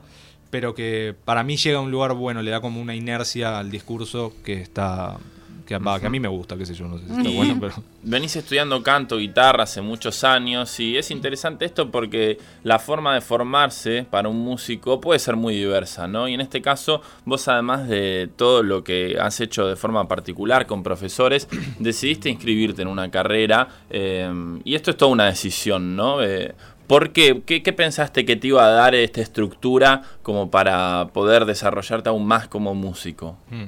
Pero 0.51 0.75
que 0.77 1.17
para 1.25 1.43
mí 1.43 1.57
llega 1.57 1.79
a 1.79 1.81
un 1.81 1.91
lugar 1.91 2.13
bueno, 2.15 2.41
le 2.43 2.53
da 2.53 2.61
como 2.61 2.81
una 2.81 2.95
inercia 2.95 3.59
al 3.59 3.71
discurso 3.71 4.33
que 4.45 4.61
está 4.61 5.17
Que, 5.65 5.79
va, 5.79 6.01
que 6.01 6.07
a 6.07 6.11
mí 6.11 6.21
me 6.21 6.29
gusta, 6.29 6.57
qué 6.57 6.67
sé 6.67 6.75
yo, 6.75 6.87
no 6.87 6.99
sé 6.99 7.07
si 7.07 7.13
está 7.13 7.31
bueno, 7.31 7.57
pero... 7.61 7.75
Venís 8.03 8.35
estudiando 8.37 8.83
canto, 8.83 9.19
guitarra 9.19 9.65
hace 9.65 9.81
muchos 9.81 10.25
años 10.25 10.79
y 10.81 10.97
es 10.97 11.11
interesante 11.11 11.65
esto 11.65 11.91
porque 11.91 12.39
la 12.65 12.79
forma 12.79 13.15
de 13.15 13.21
formarse 13.21 14.07
para 14.11 14.29
un 14.29 14.39
músico 14.39 15.01
puede 15.01 15.19
ser 15.19 15.37
muy 15.37 15.55
diversa, 15.55 16.07
¿no? 16.07 16.29
Y 16.29 16.35
en 16.35 16.41
este 16.41 16.61
caso, 16.61 17.03
vos 17.25 17.47
además 17.49 17.89
de 17.89 18.29
todo 18.37 18.63
lo 18.63 18.83
que 18.85 19.17
has 19.21 19.41
hecho 19.41 19.67
de 19.67 19.77
forma 19.77 20.09
particular 20.09 20.67
con 20.67 20.83
profesores, 20.83 21.49
decidiste 21.79 22.29
inscribirte 22.29 22.83
en 22.83 22.89
una 22.89 23.11
carrera 23.11 23.69
eh, 23.91 24.31
y 24.65 24.75
esto 24.75 24.91
es 24.91 24.97
toda 24.97 25.13
una 25.13 25.27
decisión, 25.27 25.97
¿no? 25.97 26.23
Eh, 26.23 26.55
¿Por 26.87 27.13
qué? 27.13 27.43
qué? 27.47 27.73
pensaste 27.73 28.27
que 28.27 28.37
te 28.37 28.49
iba 28.49 28.67
a 28.67 28.71
dar 28.71 28.95
esta 28.95 29.23
estructura 29.23 30.03
como 30.23 30.51
para 30.51 31.09
poder 31.15 31.47
desarrollarte 31.47 32.11
aún 32.11 32.27
más 32.27 32.49
como 32.49 32.75
músico? 32.75 33.39
Mm. 33.51 33.65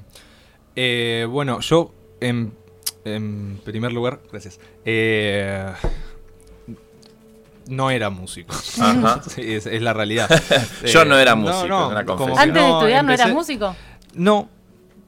Eh, 0.76 1.26
bueno, 1.28 1.60
yo 1.60 1.92
en, 2.20 2.52
primer 3.64 3.92
lugar, 3.92 4.20
gracias. 4.30 4.58
Eh, 4.84 5.72
no 7.68 7.90
era 7.90 8.10
músico. 8.10 8.54
Ajá. 8.80 9.22
es, 9.36 9.66
la 9.82 9.92
realidad. 9.92 10.28
yo 10.86 11.04
no 11.04 11.18
era 11.18 11.34
músico, 11.34 11.68
no, 11.68 11.88
Antes 12.36 12.54
de 12.54 12.70
estudiar 12.70 13.04
no 13.04 13.12
eras 13.12 13.30
músico. 13.30 13.76
No, 14.14 14.48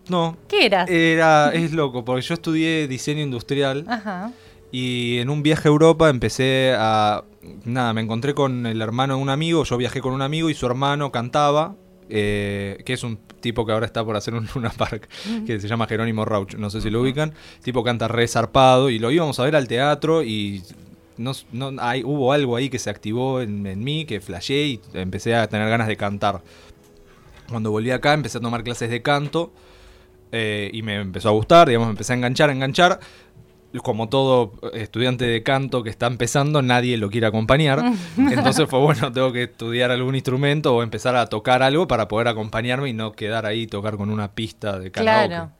no. 0.08 0.36
¿Qué 0.48 0.66
eras? 0.66 0.88
Era, 0.90 1.52
es 1.52 1.72
loco, 1.72 2.04
porque 2.04 2.22
yo 2.22 2.34
estudié 2.34 2.88
diseño 2.88 3.22
industrial. 3.22 3.84
Ajá. 3.88 4.32
Y 4.72 5.18
en 5.18 5.30
un 5.30 5.42
viaje 5.42 5.68
a 5.68 5.70
Europa 5.70 6.10
empecé 6.10 6.74
a... 6.76 7.24
Nada, 7.64 7.92
me 7.92 8.00
encontré 8.00 8.34
con 8.34 8.66
el 8.66 8.82
hermano 8.82 9.16
de 9.16 9.22
un 9.22 9.30
amigo, 9.30 9.62
yo 9.62 9.76
viajé 9.76 10.00
con 10.00 10.12
un 10.12 10.22
amigo 10.22 10.50
y 10.50 10.54
su 10.54 10.66
hermano 10.66 11.12
cantaba, 11.12 11.76
eh, 12.08 12.82
que 12.84 12.92
es 12.92 13.02
un 13.02 13.18
tipo 13.40 13.66
que 13.66 13.72
ahora 13.72 13.86
está 13.86 14.04
por 14.04 14.16
hacer 14.16 14.34
un 14.34 14.48
Luna 14.54 14.70
Park, 14.70 15.08
que 15.46 15.60
se 15.60 15.68
llama 15.68 15.86
Jerónimo 15.86 16.24
Rauch, 16.24 16.54
no 16.54 16.70
sé 16.70 16.80
si 16.80 16.90
lo 16.90 17.02
ubican. 17.02 17.32
tipo 17.62 17.82
canta 17.84 18.08
re 18.08 18.26
zarpado 18.28 18.90
y 18.90 18.98
lo 18.98 19.10
íbamos 19.10 19.38
a 19.40 19.44
ver 19.44 19.56
al 19.56 19.68
teatro 19.68 20.22
y 20.22 20.62
no, 21.16 21.32
no, 21.52 21.72
hay, 21.80 22.02
hubo 22.04 22.32
algo 22.32 22.56
ahí 22.56 22.68
que 22.68 22.78
se 22.78 22.90
activó 22.90 23.40
en, 23.40 23.62
mí, 23.82 24.04
que 24.04 24.20
flashé 24.20 24.66
y 24.66 24.80
empecé 24.94 25.34
a 25.34 25.48
tener 25.48 25.68
ganas 25.68 25.88
de 25.88 25.96
cantar. 25.96 26.42
Cuando 27.48 27.70
volví 27.70 27.90
acá 27.90 28.12
empecé 28.12 28.38
a 28.38 28.40
tomar 28.40 28.64
clases 28.64 28.90
de 28.90 29.02
canto 29.02 29.52
eh, 30.32 30.70
y 30.72 30.82
me 30.82 30.96
empezó 30.96 31.28
a 31.28 31.32
gustar, 31.32 31.68
digamos, 31.68 31.86
me 31.88 31.92
empecé 31.92 32.12
a 32.12 32.16
enganchar, 32.16 32.50
a 32.50 32.52
enganchar 32.52 33.00
como 33.82 34.08
todo 34.08 34.52
estudiante 34.72 35.26
de 35.26 35.42
canto 35.42 35.82
que 35.82 35.90
está 35.90 36.06
empezando, 36.06 36.62
nadie 36.62 36.96
lo 36.96 37.10
quiere 37.10 37.26
acompañar. 37.26 37.82
Entonces 38.16 38.68
fue 38.68 38.78
bueno, 38.78 39.12
tengo 39.12 39.32
que 39.32 39.44
estudiar 39.44 39.90
algún 39.90 40.14
instrumento 40.14 40.74
o 40.74 40.82
empezar 40.82 41.16
a 41.16 41.26
tocar 41.26 41.62
algo 41.62 41.86
para 41.86 42.08
poder 42.08 42.28
acompañarme 42.28 42.88
y 42.88 42.92
no 42.92 43.12
quedar 43.12 43.46
ahí 43.46 43.66
tocar 43.66 43.96
con 43.96 44.10
una 44.10 44.32
pista 44.32 44.78
de 44.78 44.90
karaoke. 44.90 45.28
Claro. 45.28 45.50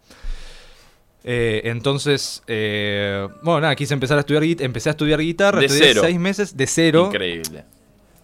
Eh, 1.29 1.63
entonces, 1.65 2.45
eh, 2.47 3.27
bueno, 3.43 3.63
nada, 3.63 3.75
quise 3.75 3.95
empezar 3.95 4.17
a 4.17 4.21
estudiar 4.21 4.45
empecé 4.45 4.91
a 4.91 4.93
estudiar 4.93 5.19
guitarra, 5.21 5.59
de 5.59 5.67
estudié 5.67 5.95
seis 5.95 6.19
meses 6.21 6.57
de 6.57 6.67
cero. 6.69 7.07
Increíble. 7.07 7.65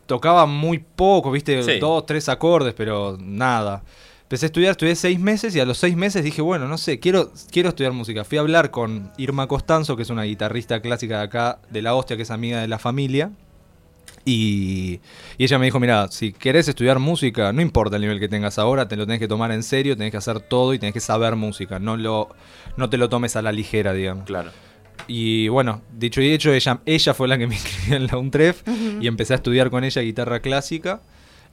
Tocaba 0.06 0.46
muy 0.46 0.78
poco, 0.78 1.32
viste, 1.32 1.80
dos, 1.80 2.06
tres 2.06 2.28
acordes, 2.28 2.74
pero 2.74 3.16
nada. 3.20 3.82
Empecé 4.32 4.46
a 4.46 4.48
estudiar, 4.48 4.70
estudié 4.70 4.96
seis 4.96 5.20
meses 5.20 5.54
y 5.54 5.60
a 5.60 5.66
los 5.66 5.76
seis 5.76 5.94
meses 5.94 6.24
dije, 6.24 6.40
bueno, 6.40 6.66
no 6.66 6.78
sé, 6.78 6.98
quiero, 6.98 7.30
quiero 7.50 7.68
estudiar 7.68 7.92
música. 7.92 8.24
Fui 8.24 8.38
a 8.38 8.40
hablar 8.40 8.70
con 8.70 9.12
Irma 9.18 9.46
Costanzo, 9.46 9.94
que 9.94 10.04
es 10.04 10.08
una 10.08 10.22
guitarrista 10.22 10.80
clásica 10.80 11.18
de 11.18 11.24
acá, 11.24 11.58
de 11.68 11.82
la 11.82 11.94
hostia, 11.94 12.16
que 12.16 12.22
es 12.22 12.30
amiga 12.30 12.62
de 12.62 12.66
la 12.66 12.78
familia. 12.78 13.30
Y, 14.24 15.00
ella 15.36 15.58
me 15.58 15.66
dijo, 15.66 15.78
mira, 15.80 16.08
si 16.08 16.32
querés 16.32 16.66
estudiar 16.66 16.98
música, 16.98 17.52
no 17.52 17.60
importa 17.60 17.96
el 17.96 18.00
nivel 18.00 18.18
que 18.20 18.28
tengas 18.30 18.58
ahora, 18.58 18.88
te 18.88 18.96
lo 18.96 19.04
tenés 19.04 19.20
que 19.20 19.28
tomar 19.28 19.52
en 19.52 19.62
serio, 19.62 19.98
tenés 19.98 20.12
que 20.12 20.16
hacer 20.16 20.40
todo 20.40 20.72
y 20.72 20.78
tenés 20.78 20.94
que 20.94 21.00
saber 21.00 21.36
música, 21.36 21.78
no, 21.78 21.98
lo, 21.98 22.30
no 22.78 22.88
te 22.88 22.96
lo 22.96 23.10
tomes 23.10 23.36
a 23.36 23.42
la 23.42 23.52
ligera, 23.52 23.92
digamos. 23.92 24.24
Claro. 24.24 24.50
Y 25.08 25.48
bueno, 25.48 25.82
dicho 25.92 26.22
y 26.22 26.32
hecho, 26.32 26.54
ella, 26.54 26.80
ella 26.86 27.12
fue 27.12 27.28
la 27.28 27.36
que 27.36 27.46
me 27.46 27.54
inscribió 27.56 27.96
en 27.96 28.06
la 28.06 28.16
UNTREF 28.16 28.62
y 28.98 29.06
empecé 29.08 29.34
a 29.34 29.36
estudiar 29.36 29.68
con 29.68 29.84
ella 29.84 30.00
guitarra 30.00 30.40
clásica. 30.40 31.02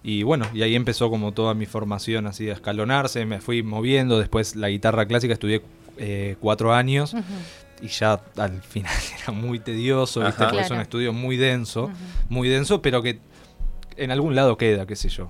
Y 0.01 0.23
bueno, 0.23 0.47
y 0.53 0.61
ahí 0.61 0.75
empezó 0.75 1.09
como 1.09 1.33
toda 1.33 1.53
mi 1.53 1.65
formación 1.65 2.25
así 2.27 2.49
a 2.49 2.53
escalonarse, 2.53 3.25
me 3.25 3.41
fui 3.41 3.63
moviendo, 3.63 4.17
después 4.17 4.55
la 4.55 4.69
guitarra 4.69 5.05
clásica 5.05 5.33
estudié 5.33 5.61
eh, 5.97 6.37
cuatro 6.39 6.73
años 6.73 7.13
y 7.81 7.87
ya 7.87 8.21
al 8.37 8.61
final 8.69 8.93
era 9.21 9.33
muy 9.33 9.59
tedioso, 9.59 10.23
¿viste? 10.25 10.45
es 10.59 10.71
un 10.71 10.79
estudio 10.79 11.11
muy 11.11 11.35
denso, 11.35 11.91
muy 12.29 12.47
denso, 12.47 12.81
pero 12.81 13.01
que 13.01 13.19
en 13.97 14.11
algún 14.11 14.35
lado 14.35 14.57
queda, 14.57 14.85
qué 14.85 14.95
sé 14.95 15.09
yo. 15.09 15.29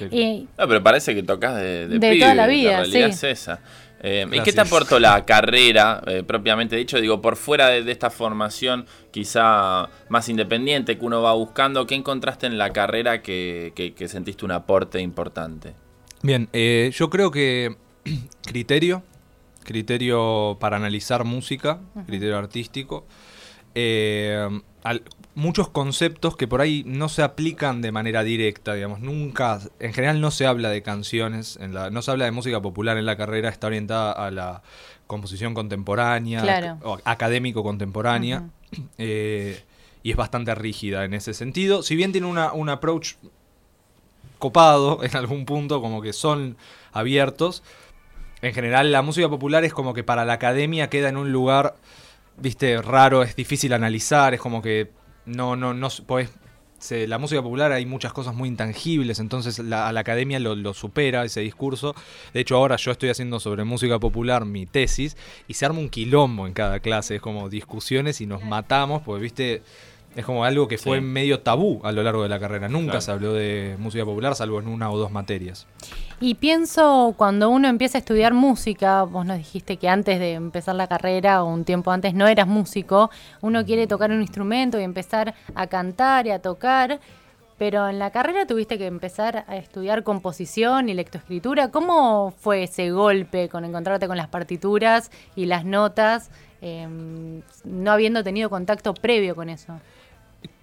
no, 0.00 0.68
pero 0.68 0.82
parece 0.82 1.14
que 1.14 1.22
tocas 1.22 1.56
de, 1.56 1.86
de, 1.86 2.18
toda 2.18 2.34
la 2.34 2.46
vida, 2.46 2.84
sí. 2.86 2.98
es 2.98 3.22
esa. 3.22 3.60
Eh, 4.00 4.26
¿Y 4.30 4.40
qué 4.40 4.52
te 4.52 4.60
aportó 4.60 5.00
la 5.00 5.24
carrera, 5.24 6.02
eh, 6.06 6.22
propiamente 6.22 6.76
dicho? 6.76 7.00
Digo, 7.00 7.20
por 7.20 7.36
fuera 7.36 7.68
de, 7.68 7.90
esta 7.90 8.10
formación 8.10 8.86
quizá 9.10 9.88
más 10.08 10.28
independiente 10.28 10.98
que 10.98 11.04
uno 11.04 11.22
va 11.22 11.32
buscando, 11.32 11.86
¿qué 11.86 11.94
encontraste 11.94 12.46
en 12.46 12.58
la 12.58 12.72
carrera 12.72 13.22
que, 13.22 13.94
sentiste 14.06 14.44
un 14.44 14.52
aporte 14.52 15.00
importante? 15.00 15.74
Bien, 16.22 16.48
eh, 16.52 16.90
yo 16.94 17.10
creo 17.10 17.30
que 17.30 17.76
criterio, 18.42 19.02
criterio 19.64 20.58
para 20.60 20.76
analizar 20.76 21.24
música, 21.24 21.80
criterio 22.06 22.36
artístico 22.36 23.06
muchos 25.34 25.68
conceptos 25.68 26.36
que 26.36 26.48
por 26.48 26.60
ahí 26.60 26.82
no 26.86 27.08
se 27.08 27.22
aplican 27.22 27.82
de 27.82 27.92
manera 27.92 28.22
directa, 28.22 28.74
digamos, 28.74 29.00
nunca, 29.00 29.60
en 29.80 29.92
general 29.92 30.20
no 30.20 30.30
se 30.30 30.46
habla 30.46 30.70
de 30.70 30.82
canciones, 30.82 31.58
en 31.60 31.74
la, 31.74 31.90
no 31.90 32.02
se 32.02 32.10
habla 32.10 32.24
de 32.24 32.30
música 32.30 32.60
popular 32.60 32.96
en 32.96 33.06
la 33.06 33.16
carrera, 33.16 33.48
está 33.48 33.66
orientada 33.66 34.12
a 34.12 34.30
la 34.30 34.62
composición 35.06 35.54
contemporánea, 35.54 36.78
o 36.82 36.98
académico 37.04 37.62
contemporánea, 37.62 38.44
eh, 38.98 39.62
y 40.02 40.10
es 40.10 40.16
bastante 40.16 40.54
rígida 40.54 41.04
en 41.04 41.14
ese 41.14 41.34
sentido, 41.34 41.82
si 41.82 41.96
bien 41.96 42.12
tiene 42.12 42.26
una, 42.26 42.52
un 42.52 42.68
approach 42.68 43.14
copado 44.38 45.02
en 45.02 45.16
algún 45.16 45.44
punto, 45.44 45.80
como 45.80 46.00
que 46.00 46.12
son 46.12 46.56
abiertos, 46.92 47.62
en 48.42 48.54
general 48.54 48.92
la 48.92 49.02
música 49.02 49.28
popular 49.28 49.64
es 49.64 49.72
como 49.72 49.94
que 49.94 50.04
para 50.04 50.24
la 50.24 50.34
academia 50.34 50.88
queda 50.88 51.08
en 51.08 51.16
un 51.16 51.32
lugar 51.32 51.76
viste, 52.38 52.80
raro, 52.82 53.22
es 53.22 53.36
difícil 53.36 53.72
analizar, 53.72 54.34
es 54.34 54.40
como 54.40 54.62
que 54.62 54.90
no, 55.24 55.56
no, 55.56 55.74
no, 55.74 55.88
pues 56.06 56.30
la 56.90 57.18
música 57.18 57.42
popular 57.42 57.72
hay 57.72 57.86
muchas 57.86 58.12
cosas 58.12 58.34
muy 58.34 58.48
intangibles, 58.48 59.18
entonces 59.18 59.58
la, 59.58 59.88
a 59.88 59.92
la 59.92 60.00
academia 60.00 60.38
lo, 60.38 60.74
supera 60.74 61.24
ese 61.24 61.40
discurso. 61.40 61.94
De 62.32 62.40
hecho, 62.40 62.56
ahora 62.56 62.76
yo 62.76 62.92
estoy 62.92 63.08
haciendo 63.08 63.40
sobre 63.40 63.64
música 63.64 63.98
popular 63.98 64.44
mi 64.44 64.66
tesis 64.66 65.16
y 65.48 65.54
se 65.54 65.66
arma 65.66 65.80
un 65.80 65.88
quilombo 65.88 66.46
en 66.46 66.52
cada 66.52 66.80
clase, 66.80 67.16
es 67.16 67.22
como 67.22 67.48
discusiones 67.48 68.20
y 68.20 68.26
nos 68.26 68.44
matamos, 68.44 69.02
porque 69.02 69.22
viste, 69.22 69.62
es 70.16 70.24
como 70.24 70.44
algo 70.44 70.66
que 70.66 70.78
fue 70.78 71.02
medio 71.02 71.40
tabú 71.40 71.80
a 71.84 71.92
lo 71.92 72.02
largo 72.02 72.22
de 72.22 72.30
la 72.30 72.40
carrera. 72.40 72.68
Nunca 72.68 73.02
se 73.02 73.10
habló 73.10 73.34
de 73.34 73.76
música 73.78 74.04
popular, 74.04 74.34
salvo 74.34 74.58
en 74.58 74.66
una 74.66 74.90
o 74.90 74.96
dos 74.96 75.12
materias. 75.12 75.66
Y 76.20 76.36
pienso, 76.36 77.14
cuando 77.18 77.50
uno 77.50 77.68
empieza 77.68 77.98
a 77.98 78.00
estudiar 78.00 78.32
música, 78.32 79.02
vos 79.02 79.26
nos 79.26 79.36
dijiste 79.36 79.76
que 79.76 79.90
antes 79.90 80.18
de 80.18 80.32
empezar 80.32 80.74
la 80.74 80.86
carrera 80.86 81.42
o 81.42 81.52
un 81.52 81.64
tiempo 81.66 81.90
antes 81.90 82.14
no 82.14 82.26
eras 82.26 82.46
músico, 82.46 83.10
uno 83.42 83.66
quiere 83.66 83.86
tocar 83.86 84.10
un 84.10 84.22
instrumento 84.22 84.80
y 84.80 84.84
empezar 84.84 85.34
a 85.54 85.66
cantar 85.66 86.26
y 86.26 86.30
a 86.30 86.38
tocar, 86.38 86.98
pero 87.58 87.86
en 87.86 87.98
la 87.98 88.10
carrera 88.10 88.46
tuviste 88.46 88.78
que 88.78 88.86
empezar 88.86 89.44
a 89.46 89.56
estudiar 89.56 90.02
composición 90.02 90.88
y 90.88 90.94
lectoescritura. 90.94 91.70
¿Cómo 91.70 92.32
fue 92.38 92.62
ese 92.62 92.90
golpe 92.90 93.50
con 93.50 93.66
encontrarte 93.66 94.06
con 94.06 94.16
las 94.16 94.28
partituras 94.28 95.10
y 95.34 95.44
las 95.44 95.66
notas, 95.66 96.30
em, 96.62 97.42
no 97.64 97.92
habiendo 97.92 98.24
tenido 98.24 98.48
contacto 98.48 98.94
previo 98.94 99.34
con 99.36 99.50
eso? 99.50 99.78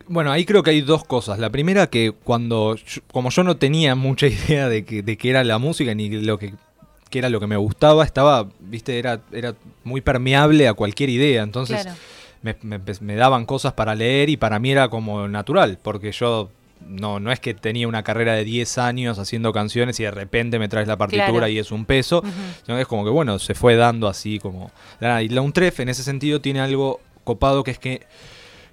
Bueno, 0.08 0.32
ahí 0.32 0.46
creo 0.46 0.64
que 0.64 0.72
hay 0.72 0.82
dos 0.82 1.04
cosas. 1.04 1.40
La 1.40 1.50
primera 1.50 1.88
que 1.88 2.12
cuando, 2.12 2.76
como 3.12 3.30
yo 3.30 3.44
no 3.44 3.58
tenía 3.58 3.96
mucha 3.96 4.28
idea 4.28 4.70
de, 4.70 4.86
que, 4.86 5.02
de 5.02 5.18
qué 5.18 5.30
era 5.30 5.44
la 5.44 5.58
música 5.58 5.94
ni 5.94 6.10
lo 6.10 6.38
que, 6.40 6.54
era 7.12 7.30
lo 7.30 7.40
que 7.40 7.48
me 7.48 7.58
gustaba, 7.58 8.04
estaba, 8.04 8.48
viste, 8.60 8.98
era, 8.98 9.22
era 9.32 9.54
muy 9.84 10.02
permeable 10.02 10.68
a 10.68 10.74
cualquier 10.74 11.10
idea. 11.10 11.44
Entonces 11.44 11.88
me, 12.42 13.16
daban 13.16 13.46
cosas 13.46 13.74
para 13.74 13.96
leer 13.96 14.30
y 14.30 14.38
para 14.38 14.60
mí 14.60 14.72
era 14.72 14.90
como 14.90 15.28
natural, 15.28 15.80
porque 15.82 16.12
yo 16.12 16.50
no, 16.86 17.20
no 17.20 17.32
es 17.32 17.40
que 17.40 17.54
tenía 17.54 17.88
una 17.88 18.04
carrera 18.04 18.34
de 18.34 18.44
10 18.44 18.78
años 18.80 19.20
haciendo 19.20 19.54
canciones 19.54 20.00
y 20.00 20.04
de 20.04 20.12
repente 20.12 20.60
me 20.60 20.68
traes 20.68 20.88
la 20.88 20.98
partitura 20.98 21.50
y 21.50 21.58
es 21.58 21.72
un 21.72 21.86
peso, 21.86 22.22
sino 22.66 22.76
que 22.78 22.82
es 22.82 22.88
como 22.88 23.06
que, 23.06 23.12
bueno, 23.12 23.40
se 23.40 23.54
fue 23.54 23.76
dando 23.76 24.08
así 24.08 24.40
como... 24.40 24.72
Y 25.00 25.30
la 25.30 25.42
Untref 25.42 25.80
en 25.80 25.90
ese 25.90 26.04
sentido 26.04 26.42
tiene 26.42 26.60
algo 26.60 27.00
copado 27.24 27.64
que 27.64 27.72
es 27.72 27.80
que 27.80 28.02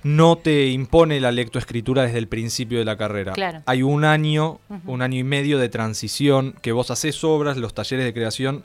no 0.03 0.37
te 0.37 0.67
impone 0.69 1.21
la 1.21 1.33
lectoescritura 1.33 2.03
desde 2.03 2.19
el 2.19 2.29
principio 2.29 2.79
de 2.79 2.85
la 2.85 2.97
carrera. 2.97 3.35
Hay 3.67 3.83
un 3.83 4.05
año, 4.05 4.61
un 4.87 5.03
año 5.03 5.19
y 5.19 5.25
medio 5.25 5.59
de 5.59 5.69
transición 5.69 6.55
que 6.63 6.73
vos 6.73 6.91
haces 6.91 7.23
obras, 7.25 7.57
los 7.57 7.75
talleres 7.75 8.05
de 8.05 8.15
creación 8.15 8.65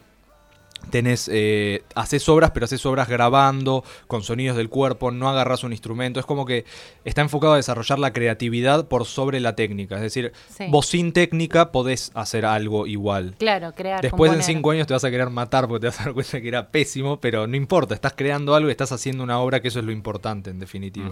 tenés, 0.90 1.30
eh, 1.32 1.84
haces 1.96 2.28
obras, 2.30 2.52
pero 2.52 2.66
haces 2.66 2.86
obras 2.86 3.08
grabando, 3.08 3.84
con 4.08 4.24
sonidos 4.24 4.58
del 4.58 4.70
cuerpo, 4.70 5.12
no 5.12 5.30
agarras 5.30 5.64
un 5.64 5.72
instrumento. 5.72 6.20
Es 6.20 6.26
como 6.26 6.46
que 6.46 6.66
está 7.04 7.22
enfocado 7.22 7.54
a 7.54 7.58
desarrollar 7.58 8.00
la 8.00 8.14
creatividad 8.14 8.88
por 8.88 9.06
sobre 9.06 9.40
la 9.40 9.56
técnica. 9.56 9.96
Es 9.96 10.02
decir, 10.02 10.32
Sí. 10.50 10.66
vos 10.70 10.86
sin 10.88 11.14
técnica 11.14 11.72
podés 11.72 12.12
hacer 12.16 12.46
algo 12.46 12.88
igual. 12.88 13.36
Claro, 13.38 13.74
crear. 13.74 14.02
Después 14.02 14.32
en 14.34 14.44
cinco 14.44 14.72
años 14.72 14.88
te 14.88 14.94
vas 14.94 15.04
a 15.04 15.12
querer 15.12 15.30
matar 15.30 15.68
porque 15.68 15.82
te 15.82 15.88
vas 15.88 16.00
a 16.02 16.04
dar 16.06 16.14
cuenta 16.14 16.42
que 16.42 16.48
era 16.48 16.70
pésimo, 16.70 17.20
pero 17.20 17.48
no 17.48 17.56
importa, 17.56 17.94
estás 17.96 18.14
creando 18.16 18.56
algo 18.56 18.70
y 18.70 18.72
estás 18.72 18.92
haciendo 18.92 19.24
una 19.24 19.40
obra 19.40 19.62
que 19.62 19.68
eso 19.70 19.80
es 19.80 19.86
lo 19.86 19.92
importante 19.92 20.50
en 20.50 20.60
definitiva. 20.60 21.12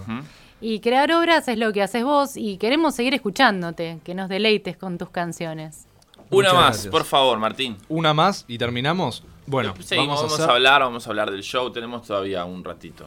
Y 0.60 0.80
crear 0.80 1.12
obras 1.12 1.46
es 1.48 1.58
lo 1.58 1.72
que 1.72 1.82
haces 1.82 2.04
vos 2.04 2.36
y 2.36 2.56
queremos 2.58 2.94
seguir 2.94 3.12
escuchándote, 3.14 3.98
que 4.04 4.14
nos 4.14 4.28
deleites 4.28 4.76
con 4.76 4.96
tus 4.98 5.10
canciones. 5.10 5.86
Una 6.30 6.48
Muchas 6.48 6.54
más, 6.54 6.64
gracias. 6.74 6.90
por 6.90 7.04
favor, 7.04 7.38
Martín. 7.38 7.76
Una 7.88 8.14
más 8.14 8.44
y 8.48 8.56
terminamos. 8.58 9.22
Bueno, 9.46 9.74
Seguimos, 9.80 10.16
vamos 10.16 10.32
a 10.32 10.36
hacer... 10.44 10.50
hablar, 10.50 10.80
vamos 10.82 11.06
a 11.06 11.10
hablar 11.10 11.30
del 11.30 11.42
show, 11.42 11.70
tenemos 11.70 12.06
todavía 12.06 12.44
un 12.44 12.64
ratito. 12.64 13.06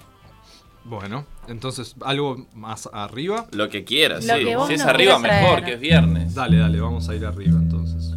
Bueno, 0.84 1.26
entonces 1.48 1.96
algo 2.02 2.46
más 2.54 2.90
arriba. 2.94 3.48
Lo 3.52 3.68
que 3.70 3.84
quieras, 3.84 4.24
Lo 4.26 4.36
sí. 4.36 4.46
que 4.46 4.56
Si 4.68 4.74
es 4.76 4.86
arriba, 4.86 5.20
mejor, 5.20 5.40
traer. 5.50 5.66
que 5.66 5.74
es 5.74 5.80
viernes. 5.80 6.34
Dale, 6.36 6.58
dale, 6.58 6.80
vamos 6.80 7.10
a 7.10 7.16
ir 7.16 7.26
arriba 7.26 7.58
entonces. 7.58 8.14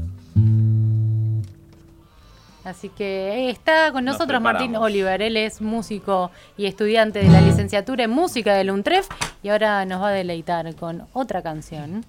Así 2.63 2.91
que 2.91 3.47
eh, 3.49 3.51
está 3.51 3.91
con 3.91 4.05
Nos 4.05 4.15
nosotros 4.17 4.41
Martín. 4.41 4.77
Oliver. 4.77 5.23
Él 5.23 5.37
es 5.37 5.61
músico 5.63 6.31
y 6.57 6.67
estudiante 6.67 7.21
de 7.21 7.29
la 7.29 7.41
licenciatura 7.41 8.05
en 8.05 8.11
música 8.11 8.55
del 8.55 8.71
UNTREF 8.71 9.09
y 9.43 9.49
ahora 9.49 9.85
nos 9.87 10.03
va 10.03 10.09
a 10.09 10.13
deleitar 10.13 10.73
con 10.77 11.07
otra 11.15 11.43
canción. 11.43 12.05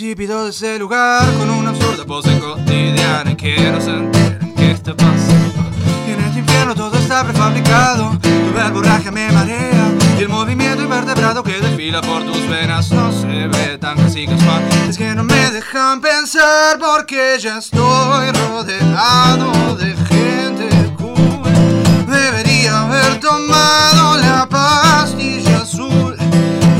De 0.00 0.48
ese 0.50 0.78
lugar 0.78 1.24
con 1.38 1.50
una 1.50 1.70
absurda 1.70 2.04
pose 2.04 2.38
cotidiana 2.38 3.32
y 3.32 3.34
que 3.34 3.56
no 3.72 3.80
se 3.80 3.90
enteren 3.90 4.54
qué 4.54 4.70
está 4.70 4.94
pasando. 4.94 5.64
En 6.06 6.20
este 6.20 6.38
infierno 6.38 6.72
todo 6.76 6.96
está 6.96 7.24
prefabricado 7.24 8.16
Tu 8.22 8.54
verborragia 8.54 9.10
me 9.10 9.30
marea 9.32 9.90
Y 10.16 10.22
el 10.22 10.28
movimiento 10.28 10.84
invertebrado 10.84 11.42
que 11.42 11.60
desfila 11.60 12.00
por 12.00 12.22
tus 12.22 12.48
venas 12.48 12.92
No 12.92 13.10
se 13.10 13.48
ve 13.48 13.76
tan 13.78 13.96
casi 13.96 14.26
casual. 14.26 14.62
Es 14.88 14.96
que 14.96 15.16
no 15.16 15.24
me 15.24 15.50
dejan 15.50 16.00
pensar 16.00 16.78
Porque 16.78 17.36
ya 17.40 17.58
estoy 17.58 18.30
rodeado 18.30 19.74
de 19.74 19.96
gente 19.96 20.68
cool. 20.96 22.06
Debería 22.06 22.82
haber 22.82 23.18
tomado 23.18 24.16
la 24.18 24.48
pastilla 24.48 25.58
azul 25.58 26.16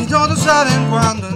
Y 0.00 0.06
todos 0.06 0.38
saben 0.38 0.88
cuándo 0.88 1.27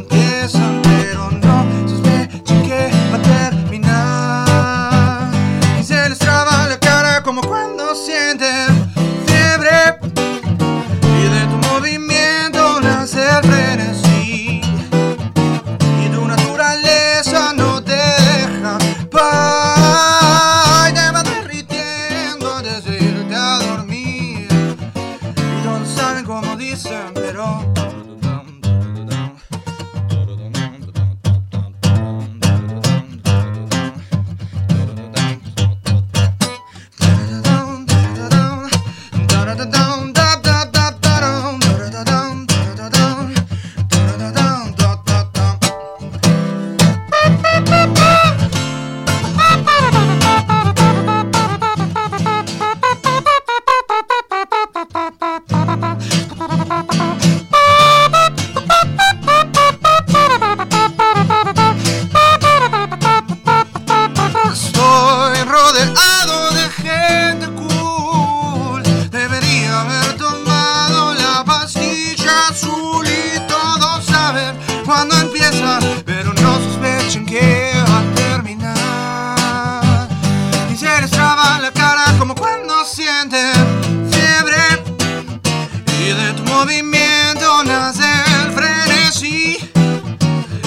movimiento 86.65 87.65
nace 87.65 88.05
el 88.45 88.53
frenesí. 88.53 89.59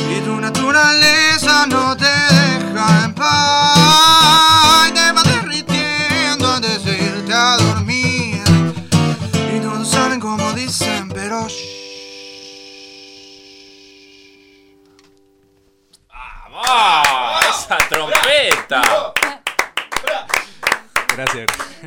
Y 0.09 0.19
tu 0.25 0.35
naturaleza 0.41 1.65
no 1.67 1.95
te 1.95 2.05
deja 2.05 3.05
en 3.05 3.13
paz 3.13 4.91
te 4.93 5.11
va 5.13 5.23
derritiendo 5.23 6.51
antes 6.51 6.83
de 6.83 6.97
irte 6.97 7.33
a 7.33 7.55
dormir. 7.57 8.43
Y 9.55 9.59
todos 9.61 9.89
saben 9.89 10.19
como 10.19 10.51
dicen, 10.51 11.07
pero. 11.09 11.47
¡Vamos! 16.51 17.45
¡Esa 17.49 17.77
trompeta! 17.89 19.14
Gracias. 21.15 21.45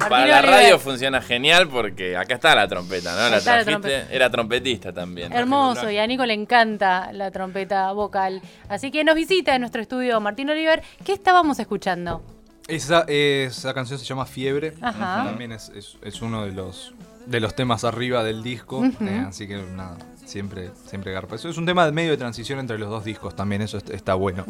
Para 0.09 0.27
la 0.27 0.43
radio 0.43 0.79
funciona 0.79 1.21
genial 1.21 1.69
porque 1.69 2.17
acá 2.17 2.35
está 2.35 2.55
la 2.55 2.69
trompeta, 2.69 3.13
¿no? 3.15 3.31
La 3.31 3.41
trajiste, 3.41 3.71
trompeta. 3.73 4.07
era 4.13 4.31
trompetista 4.31 4.93
también. 4.93 5.33
Hermoso, 5.33 5.91
y 5.91 5.99
a 5.99 6.07
Nico 6.07 6.25
le 6.25 6.35
encanta 6.35 7.11
la 7.13 7.31
trompeta 7.31 7.91
vocal. 7.93 8.41
Así 8.69 8.91
que 8.91 9.05
nos 9.05 9.15
visita 9.15 9.55
en 9.55 9.61
nuestro 9.63 9.83
estudio 9.83 10.21
Martín 10.21 10.49
Oliver. 10.51 10.83
¿Qué 11.05 11.13
estábamos 11.13 11.59
escuchando? 11.59 12.23
Esa, 12.69 13.05
esa 13.09 13.73
canción 13.75 13.99
se 13.99 14.05
llama 14.05 14.27
Fiebre. 14.27 14.75
Ajá. 14.81 15.25
También 15.25 15.53
es, 15.53 15.71
es- 15.71 15.97
es 16.03 16.21
uno 16.23 16.45
de 16.45 16.53
los, 16.53 16.93
de 17.27 17.41
los 17.41 17.55
temas 17.55 17.85
arriba 17.85 18.23
del 18.23 18.43
disco. 18.43 18.85
eh, 18.85 19.25
así 19.27 19.49
que 19.49 19.57
nada, 19.57 19.97
siempre, 20.29 20.71
siempre 20.87 21.13
garpa. 21.13 21.35
Eso 21.37 21.49
es 21.49 21.57
un 21.57 21.67
tema 21.67 21.85
de 21.87 21.93
medio 21.93 22.11
de 22.11 22.17
transición 22.17 22.59
entre 22.59 22.79
los 22.79 22.89
dos 22.89 23.05
discos 23.05 23.35
también, 23.35 23.63
eso 23.63 23.79
est- 23.79 23.91
está 23.91 24.15
bueno. 24.15 24.45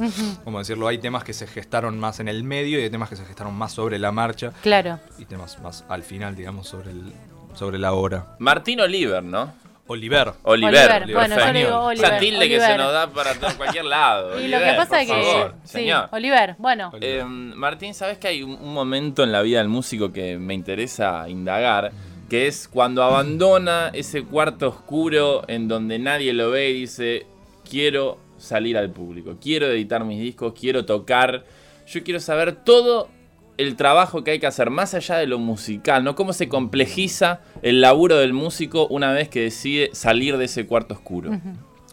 Como 0.45 0.59
decirlo, 0.59 0.89
hay 0.89 0.99
temas 0.99 1.25
que 1.25 1.33
se 1.33 1.47
gestaron 1.47 1.99
más 1.99 2.21
en 2.21 2.29
el 2.29 2.45
medio 2.45 2.79
y 2.79 2.83
hay 2.83 2.91
temas 2.91 3.09
que 3.09 3.17
se 3.17 3.25
gestaron 3.25 3.55
más 3.55 3.73
sobre 3.73 3.99
la 3.99 4.13
marcha 4.13 4.53
Claro. 4.63 4.99
y 5.19 5.25
temas 5.25 5.59
más 5.63 5.85
al 5.89 6.03
final, 6.03 6.37
digamos, 6.37 6.69
sobre, 6.69 6.91
el, 6.91 7.13
sobre 7.55 7.79
la 7.79 7.93
hora. 7.93 8.37
Martín 8.39 8.81
Oliver, 8.81 9.23
¿no? 9.23 9.53
Oliver. 9.91 10.35
Oliver. 10.43 11.03
Oliver. 11.03 11.15
Bueno, 11.15 11.39
yo 11.39 11.47
le 11.53 11.59
digo 11.61 11.71
Esa 11.71 12.03
Oliver. 12.07 12.19
tilde 12.21 12.39
que 12.49 12.57
Oliver. 12.57 12.71
se 12.73 12.77
nos 12.77 12.93
da 12.93 13.07
para 13.11 13.33
todo- 13.35 13.57
cualquier 13.57 13.87
lado. 13.87 14.39
Y 14.39 14.49
lo 14.49 14.59
que 14.59 14.65
Oliver, 14.65 14.77
pasa 14.77 15.01
es 15.01 15.09
que. 15.11 15.15
favor, 15.33 15.55
sí, 15.65 15.71
señor. 15.73 16.09
Oliver, 16.13 16.57
bueno. 16.59 16.91
Eh, 17.01 17.25
Martín, 17.25 17.95
¿sabes 17.95 18.19
que 18.19 18.29
hay 18.29 18.43
un, 18.43 18.51
un 18.51 18.75
momento 18.75 19.23
en 19.25 19.33
la 19.33 19.41
vida 19.41 19.59
del 19.61 19.69
músico 19.69 20.13
que 20.13 20.37
me 20.39 20.53
interesa 20.53 21.27
indagar? 21.31 21.91
Que 22.29 22.47
es 22.47 22.69
cuando 22.69 23.03
abandona 23.03 23.91
ese 23.95 24.23
cuarto 24.23 24.69
oscuro 24.69 25.49
en 25.49 25.67
donde 25.69 25.99
nadie 25.99 26.33
lo 26.33 26.51
ve 26.51 26.71
y 26.71 26.81
dice, 26.81 27.27
quiero 27.69 28.19
salir 28.37 28.77
al 28.77 28.91
público, 28.91 29.37
quiero 29.41 29.67
editar 29.67 30.05
mis 30.05 30.21
discos, 30.21 30.55
quiero 30.59 30.85
tocar, 30.85 31.45
yo 31.87 32.05
quiero 32.05 32.21
saber 32.21 32.55
todo 32.55 33.09
el 33.57 33.75
trabajo 33.75 34.23
que 34.23 34.31
hay 34.31 34.39
que 34.39 34.47
hacer 34.47 34.71
más 34.71 34.95
allá 34.95 35.17
de 35.17 35.27
lo 35.27 35.39
musical, 35.39 36.05
¿no? 36.05 36.15
Cómo 36.15 36.33
se 36.33 36.49
complejiza 36.49 37.41
el 37.63 37.81
laburo 37.81 38.17
del 38.17 38.33
músico 38.33 38.87
una 38.87 39.13
vez 39.13 39.29
que 39.29 39.43
decide 39.43 39.91
salir 39.93 40.37
de 40.37 40.45
ese 40.45 40.67
cuarto 40.67 40.95
oscuro. 40.95 41.33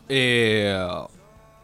Eh, 0.08 0.78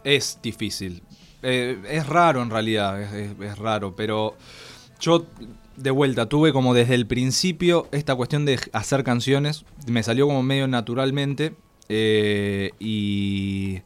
es 0.04 0.40
difícil. 0.42 1.04
Eh, 1.44 1.78
es 1.88 2.08
raro 2.08 2.42
en 2.42 2.50
realidad, 2.50 3.02
es, 3.02 3.40
es 3.40 3.58
raro, 3.60 3.96
pero 3.96 4.36
yo 5.00 5.26
de 5.82 5.92
vuelta 5.92 6.28
tuve 6.28 6.54
como 6.54 6.74
desde 6.74 6.96
el 6.96 7.08
principio 7.08 7.88
esta 7.92 8.16
cuestión 8.16 8.46
de 8.46 8.60
hacer 8.74 9.04
canciones, 9.04 9.66
me 9.88 10.04
salió 10.04 10.28
como 10.28 10.44
medio 10.44 10.68
naturalmente 10.68 11.54
eh, 11.90 12.72
y 12.80 13.82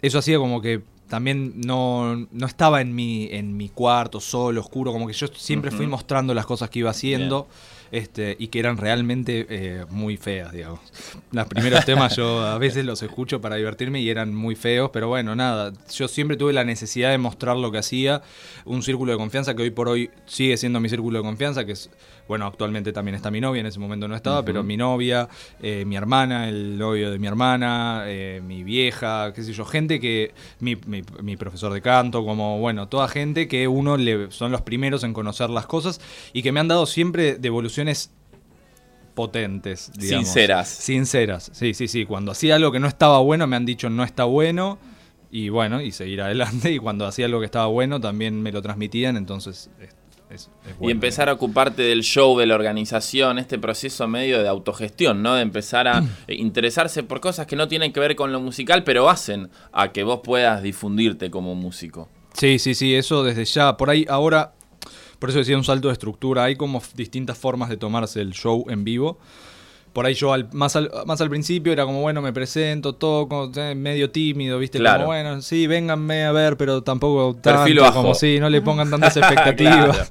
eso 0.00 0.18
hacía 0.18 0.38
como 0.38 0.60
que 0.60 0.82
también 1.08 1.60
no, 1.60 2.16
no 2.30 2.46
estaba 2.46 2.80
en 2.80 2.94
mi, 2.94 3.28
en 3.30 3.56
mi 3.56 3.68
cuarto 3.68 4.18
solo, 4.20 4.62
oscuro, 4.62 4.92
como 4.92 5.06
que 5.06 5.12
yo 5.12 5.26
siempre 5.26 5.70
fui 5.70 5.86
mostrando 5.86 6.32
las 6.32 6.46
cosas 6.46 6.70
que 6.70 6.78
iba 6.78 6.90
haciendo. 6.90 7.48
Este, 7.92 8.36
y 8.38 8.48
que 8.48 8.58
eran 8.58 8.78
realmente 8.78 9.46
eh, 9.50 9.84
muy 9.90 10.16
feas, 10.16 10.50
digamos. 10.50 10.80
Los 11.30 11.46
primeros 11.46 11.84
temas 11.84 12.16
yo 12.16 12.40
a 12.40 12.56
veces 12.56 12.86
los 12.86 13.02
escucho 13.02 13.42
para 13.42 13.56
divertirme 13.56 14.00
y 14.00 14.08
eran 14.08 14.34
muy 14.34 14.56
feos, 14.56 14.88
pero 14.94 15.08
bueno, 15.08 15.36
nada, 15.36 15.74
yo 15.94 16.08
siempre 16.08 16.38
tuve 16.38 16.54
la 16.54 16.64
necesidad 16.64 17.10
de 17.10 17.18
mostrar 17.18 17.54
lo 17.58 17.70
que 17.70 17.76
hacía, 17.76 18.22
un 18.64 18.82
círculo 18.82 19.12
de 19.12 19.18
confianza 19.18 19.54
que 19.54 19.62
hoy 19.64 19.70
por 19.70 19.88
hoy 19.90 20.10
sigue 20.24 20.56
siendo 20.56 20.80
mi 20.80 20.88
círculo 20.88 21.18
de 21.18 21.22
confianza, 21.24 21.66
que 21.66 21.72
es, 21.72 21.90
bueno, 22.28 22.46
actualmente 22.46 22.94
también 22.94 23.14
está 23.14 23.30
mi 23.30 23.42
novia, 23.42 23.60
en 23.60 23.66
ese 23.66 23.78
momento 23.78 24.08
no 24.08 24.16
estaba, 24.16 24.42
pero 24.42 24.62
mi 24.62 24.78
novia, 24.78 25.28
eh, 25.62 25.84
mi 25.86 25.96
hermana, 25.96 26.48
el 26.48 26.78
novio 26.78 27.10
de 27.10 27.18
mi 27.18 27.26
hermana, 27.26 28.04
eh, 28.06 28.40
mi 28.42 28.64
vieja, 28.64 29.34
qué 29.34 29.42
sé 29.42 29.52
yo, 29.52 29.66
gente 29.66 30.00
que, 30.00 30.32
mi, 30.60 30.76
mi- 30.86 31.02
mi 31.22 31.36
profesor 31.36 31.70
de 31.74 31.82
canto, 31.82 32.24
como, 32.24 32.58
bueno, 32.58 32.88
toda 32.88 33.06
gente 33.08 33.48
que 33.48 33.68
uno 33.68 33.98
le, 33.98 34.30
son 34.30 34.50
los 34.50 34.62
primeros 34.62 35.04
en 35.04 35.12
conocer 35.12 35.50
las 35.50 35.66
cosas 35.66 36.00
y 36.32 36.42
que 36.42 36.52
me 36.52 36.60
han 36.60 36.68
dado 36.68 36.86
siempre 36.86 37.34
potentes, 39.14 39.92
digamos. 39.96 40.26
Sinceras. 40.28 40.68
Sinceras, 40.68 41.50
sí, 41.52 41.74
sí, 41.74 41.88
sí. 41.88 42.06
Cuando 42.06 42.32
hacía 42.32 42.54
algo 42.56 42.72
que 42.72 42.80
no 42.80 42.88
estaba 42.88 43.18
bueno, 43.20 43.46
me 43.46 43.56
han 43.56 43.66
dicho 43.66 43.90
no 43.90 44.04
está 44.04 44.24
bueno. 44.24 44.78
Y 45.30 45.48
bueno, 45.48 45.80
y 45.80 45.92
seguir 45.92 46.20
adelante. 46.22 46.70
Y 46.72 46.78
cuando 46.78 47.06
hacía 47.06 47.26
algo 47.26 47.40
que 47.40 47.46
estaba 47.46 47.66
bueno, 47.66 48.00
también 48.00 48.42
me 48.42 48.52
lo 48.52 48.60
transmitían. 48.60 49.16
Entonces, 49.16 49.70
es, 49.80 49.88
es- 50.30 50.50
es 50.66 50.70
Y 50.72 50.78
bueno. 50.78 50.90
empezar 50.92 51.28
a 51.30 51.32
ocuparte 51.32 51.80
del 51.82 52.02
show, 52.02 52.38
de 52.38 52.44
la 52.46 52.54
organización, 52.54 53.38
este 53.38 53.58
proceso 53.58 54.06
medio 54.08 54.42
de 54.42 54.48
autogestión, 54.48 55.22
¿no? 55.22 55.34
De 55.34 55.42
empezar 55.42 55.88
a 55.88 56.02
interesarse 56.28 57.02
por 57.02 57.20
cosas 57.20 57.46
que 57.46 57.56
no 57.56 57.66
tienen 57.68 57.92
que 57.94 58.00
ver 58.00 58.14
con 58.14 58.30
lo 58.32 58.40
musical, 58.40 58.84
pero 58.84 59.08
hacen 59.08 59.48
a 59.72 59.92
que 59.92 60.02
vos 60.04 60.20
puedas 60.22 60.62
difundirte 60.62 61.30
como 61.30 61.54
músico. 61.54 62.08
Sí, 62.34 62.58
sí, 62.58 62.74
sí, 62.74 62.94
eso 62.94 63.24
desde 63.24 63.44
ya. 63.46 63.76
Por 63.78 63.88
ahí 63.90 64.04
ahora, 64.10 64.52
por 65.22 65.30
eso 65.30 65.38
decía 65.38 65.56
un 65.56 65.62
salto 65.62 65.86
de 65.86 65.92
estructura. 65.92 66.42
Hay 66.42 66.56
como 66.56 66.82
distintas 66.96 67.38
formas 67.38 67.68
de 67.68 67.76
tomarse 67.76 68.20
el 68.20 68.32
show 68.32 68.64
en 68.68 68.82
vivo. 68.82 69.18
Por 69.92 70.06
ahí 70.06 70.14
yo 70.14 70.32
al- 70.32 70.48
más, 70.52 70.74
al, 70.74 70.90
más 71.06 71.20
al 71.20 71.28
principio 71.28 71.72
era 71.72 71.84
como, 71.84 72.00
bueno, 72.00 72.22
me 72.22 72.32
presento, 72.32 72.94
toco, 72.94 73.50
eh, 73.54 73.74
medio 73.74 74.10
tímido, 74.10 74.58
¿viste? 74.58 74.78
Claro. 74.78 75.00
Como, 75.00 75.08
bueno, 75.08 75.42
sí, 75.42 75.66
vénganme 75.66 76.24
a 76.24 76.32
ver, 76.32 76.56
pero 76.56 76.82
tampoco 76.82 77.38
Perfil 77.40 77.76
tanto, 77.76 77.82
bajo. 77.82 78.02
como 78.02 78.14
sí, 78.14 78.38
no 78.40 78.48
le 78.48 78.62
pongan 78.62 78.88
tantas 78.90 79.16
expectativas. 79.18 80.10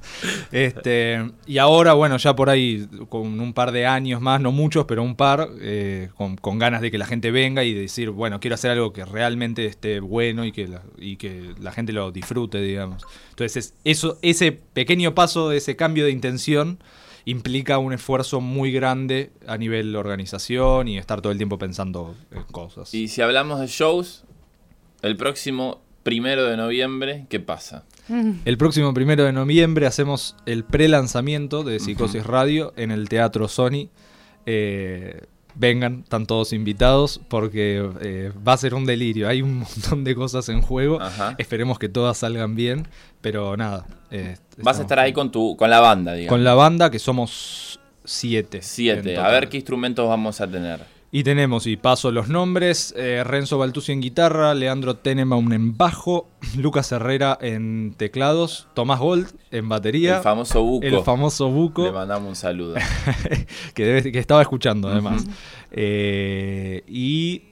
este, 0.52 1.30
y 1.46 1.58
ahora, 1.58 1.94
bueno, 1.94 2.16
ya 2.18 2.36
por 2.36 2.50
ahí, 2.50 2.86
con 3.08 3.40
un 3.40 3.52
par 3.52 3.72
de 3.72 3.86
años 3.86 4.20
más, 4.20 4.40
no 4.40 4.52
muchos, 4.52 4.84
pero 4.84 5.02
un 5.02 5.16
par, 5.16 5.48
eh, 5.60 6.10
con, 6.16 6.36
con 6.36 6.58
ganas 6.58 6.80
de 6.80 6.90
que 6.90 6.98
la 6.98 7.06
gente 7.06 7.30
venga 7.30 7.64
y 7.64 7.74
decir, 7.74 8.10
bueno, 8.10 8.38
quiero 8.40 8.54
hacer 8.54 8.70
algo 8.70 8.92
que 8.92 9.04
realmente 9.04 9.66
esté 9.66 10.00
bueno 10.00 10.44
y 10.44 10.52
que 10.52 10.68
la, 10.68 10.82
y 10.98 11.16
que 11.16 11.54
la 11.60 11.72
gente 11.72 11.92
lo 11.92 12.12
disfrute, 12.12 12.60
digamos. 12.60 13.04
Entonces, 13.30 13.56
es- 13.56 13.74
eso, 13.84 14.18
ese 14.22 14.52
pequeño 14.52 15.14
paso, 15.14 15.52
ese 15.52 15.74
cambio 15.76 16.04
de 16.04 16.10
intención, 16.12 16.78
implica 17.24 17.78
un 17.78 17.92
esfuerzo 17.92 18.40
muy 18.40 18.72
grande 18.72 19.30
a 19.46 19.56
nivel 19.56 19.94
organización 19.96 20.88
y 20.88 20.98
estar 20.98 21.20
todo 21.20 21.32
el 21.32 21.38
tiempo 21.38 21.58
pensando 21.58 22.14
en 22.30 22.42
cosas. 22.44 22.92
Y 22.94 23.08
si 23.08 23.22
hablamos 23.22 23.60
de 23.60 23.66
shows, 23.66 24.24
el 25.02 25.16
próximo 25.16 25.80
primero 26.02 26.44
de 26.44 26.56
noviembre, 26.56 27.26
¿qué 27.28 27.40
pasa? 27.40 27.84
El 28.44 28.58
próximo 28.58 28.92
primero 28.92 29.24
de 29.24 29.32
noviembre 29.32 29.86
hacemos 29.86 30.36
el 30.44 30.64
pre-lanzamiento 30.64 31.62
de 31.62 31.78
Psicosis 31.78 32.26
Radio 32.26 32.72
en 32.76 32.90
el 32.90 33.08
Teatro 33.08 33.48
Sony. 33.48 33.88
Eh, 34.44 35.22
vengan, 35.54 36.00
están 36.04 36.26
todos 36.26 36.52
invitados 36.52 37.20
porque 37.28 37.88
eh, 38.00 38.32
va 38.46 38.54
a 38.54 38.56
ser 38.56 38.74
un 38.74 38.84
delirio. 38.86 39.28
Hay 39.28 39.42
un 39.42 39.58
montón 39.60 40.04
de 40.04 40.14
cosas 40.14 40.48
en 40.48 40.60
juego. 40.62 41.00
Ajá. 41.00 41.34
Esperemos 41.38 41.78
que 41.78 41.88
todas 41.88 42.18
salgan 42.18 42.54
bien, 42.54 42.86
pero 43.20 43.56
nada. 43.56 43.86
eh, 44.10 44.36
Vas 44.58 44.78
a 44.78 44.82
estar 44.82 44.98
ahí 44.98 45.12
con 45.12 45.30
tu 45.32 45.56
con 45.56 45.70
la 45.70 45.80
banda, 45.80 46.14
digamos. 46.14 46.28
con 46.30 46.44
la 46.44 46.54
banda 46.54 46.90
que 46.90 46.98
somos 46.98 47.80
siete. 48.04 48.60
Siete. 48.62 49.16
A 49.16 49.28
ver 49.28 49.48
qué 49.48 49.56
instrumentos 49.58 50.08
vamos 50.08 50.40
a 50.40 50.46
tener. 50.48 50.80
Y 51.14 51.24
tenemos, 51.24 51.66
y 51.66 51.76
paso 51.76 52.10
los 52.10 52.28
nombres, 52.28 52.94
eh, 52.96 53.22
Renzo 53.22 53.58
Baltusi 53.58 53.92
en 53.92 54.00
guitarra, 54.00 54.54
Leandro 54.54 54.96
Tenemaun 54.96 55.52
en 55.52 55.76
bajo, 55.76 56.26
Lucas 56.56 56.90
Herrera 56.90 57.36
en 57.38 57.94
teclados, 57.98 58.66
Tomás 58.72 58.98
Gold 58.98 59.28
en 59.50 59.68
batería. 59.68 60.16
El 60.16 60.22
famoso 60.22 60.62
buco. 60.62 60.86
El 60.86 61.02
famoso 61.02 61.50
Buco, 61.50 61.84
Le 61.84 61.92
mandamos 61.92 62.30
un 62.30 62.36
saludo. 62.36 62.76
que, 63.74 63.84
debe- 63.84 64.10
que 64.10 64.18
estaba 64.18 64.40
escuchando 64.40 64.88
además. 64.88 65.26
Eh, 65.70 66.82
y 66.88 67.42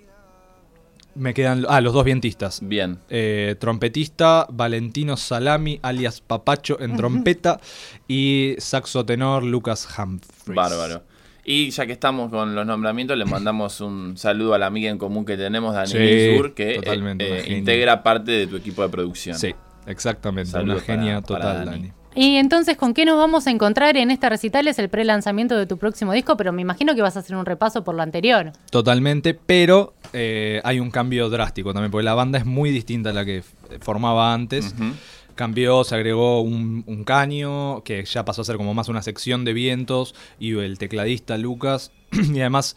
me 1.15 1.35
quedan 1.35 1.67
ah, 1.69 1.83
los 1.83 1.93
dos 1.93 2.05
vientistas. 2.07 2.61
Bien. 2.63 2.99
Eh, 3.11 3.57
trompetista 3.61 4.47
Valentino 4.51 5.19
Salami, 5.19 5.79
alias 5.83 6.23
Papacho 6.23 6.81
en 6.81 6.97
trompeta, 6.97 7.61
y 8.09 8.55
saxo 8.57 9.05
tenor 9.05 9.43
Lucas 9.43 9.87
Humphries. 9.99 10.57
Bárbaro. 10.57 11.03
Y 11.51 11.71
ya 11.71 11.85
que 11.85 11.93
estamos 11.93 12.31
con 12.31 12.55
los 12.55 12.65
nombramientos, 12.65 13.19
le 13.19 13.25
mandamos 13.25 13.81
un 13.81 14.17
saludo 14.17 14.55
a 14.55 14.59
la 14.59 14.67
amiga 14.67 14.89
en 14.89 14.99
común 14.99 15.25
que 15.25 15.37
tenemos, 15.37 15.75
Dani 15.75 15.89
Sí, 15.89 15.99
Ginsburg, 15.99 16.55
que 16.55 16.75
eh, 16.77 16.81
eh, 17.19 17.55
integra 17.59 18.05
parte 18.05 18.31
de 18.31 18.47
tu 18.47 18.55
equipo 18.55 18.83
de 18.83 18.89
producción. 18.89 19.37
Sí, 19.37 19.53
exactamente. 19.87 20.53
Saludos 20.53 20.85
una 20.87 20.97
genia 20.97 21.21
para- 21.23 21.41
para 21.41 21.53
total, 21.55 21.67
Dani. 21.67 21.79
Dani. 21.89 21.93
Y 22.15 22.37
entonces, 22.37 22.77
¿con 22.77 22.95
qué 22.95 23.05
nos 23.05 23.17
vamos 23.17 23.47
a 23.49 23.51
encontrar 23.51 23.97
en 23.97 24.11
este 24.13 24.29
recital? 24.29 24.69
Es 24.69 24.79
el 24.79 24.89
pre-lanzamiento 24.89 25.57
de 25.57 25.67
tu 25.67 25.77
próximo 25.77 26.13
disco, 26.13 26.37
pero 26.37 26.53
me 26.53 26.63
imagino 26.63 26.95
que 26.95 27.03
vas 27.03 27.17
a 27.17 27.21
hacer 27.21 27.35
un 27.37 27.45
repaso 27.47 27.83
por 27.83 27.95
lo 27.97 28.03
anterior. 28.03 28.53
Totalmente, 28.71 29.35
pero 29.35 29.95
eh, 30.13 30.61
hay 30.65 30.79
un 30.79 30.91
cambio 30.93 31.29
drástico 31.31 31.73
también, 31.73 31.91
porque 31.91 32.05
la 32.05 32.15
banda 32.15 32.39
es 32.39 32.47
muy 32.47 32.71
distinta 32.71 33.11
a 33.11 33.13
la 33.13 33.25
que 33.25 33.43
formaba 33.81 34.33
antes. 34.35 34.75
Ujú. 34.75 34.93
Cambió, 35.41 35.85
se 35.85 35.95
agregó 35.95 36.43
un, 36.43 36.85
un 36.87 37.03
caño, 37.03 37.83
que 37.83 38.05
ya 38.05 38.27
pasó 38.27 38.43
a 38.43 38.45
ser 38.45 38.59
como 38.59 38.75
más 38.75 38.91
una 38.91 39.01
sección 39.01 39.43
de 39.47 39.55
vientos, 39.55 40.15
y 40.39 40.53
el 40.59 40.77
tecladista 40.77 41.39
Lucas, 41.39 41.93
y 42.13 42.41
además, 42.41 42.77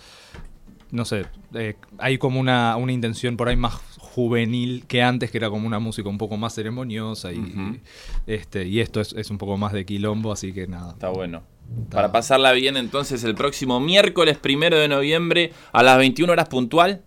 no 0.89 1.03
sé, 1.03 1.25
eh, 1.55 1.75
hay 1.97 2.17
como 2.17 2.39
una, 2.39 2.77
una 2.77 2.93
intención 2.93 3.35
por 3.35 3.49
ahí 3.49 3.57
más 3.57 3.73
juvenil 3.97 4.85
que 4.87 5.03
antes, 5.03 5.29
que 5.29 5.39
era 5.39 5.49
como 5.49 5.67
una 5.67 5.79
música 5.79 6.07
un 6.07 6.17
poco 6.17 6.37
más 6.37 6.55
ceremoniosa, 6.55 7.33
y, 7.33 7.81
este, 8.27 8.65
y 8.65 8.79
esto 8.79 9.01
es, 9.01 9.11
es 9.11 9.29
un 9.29 9.37
poco 9.37 9.57
más 9.57 9.73
de 9.73 9.85
quilombo, 9.85 10.31
así 10.31 10.53
que 10.53 10.65
nada. 10.65 10.93
Está 10.93 11.09
bueno. 11.09 11.43
Para 11.91 12.13
pasarla 12.13 12.53
bien, 12.53 12.77
entonces, 12.77 13.25
el 13.25 13.35
próximo 13.35 13.81
miércoles 13.81 14.37
primero 14.37 14.77
de 14.77 14.87
noviembre 14.87 15.51
a 15.73 15.83
las 15.83 15.97
21 15.97 16.31
horas 16.31 16.47
puntual. 16.47 17.03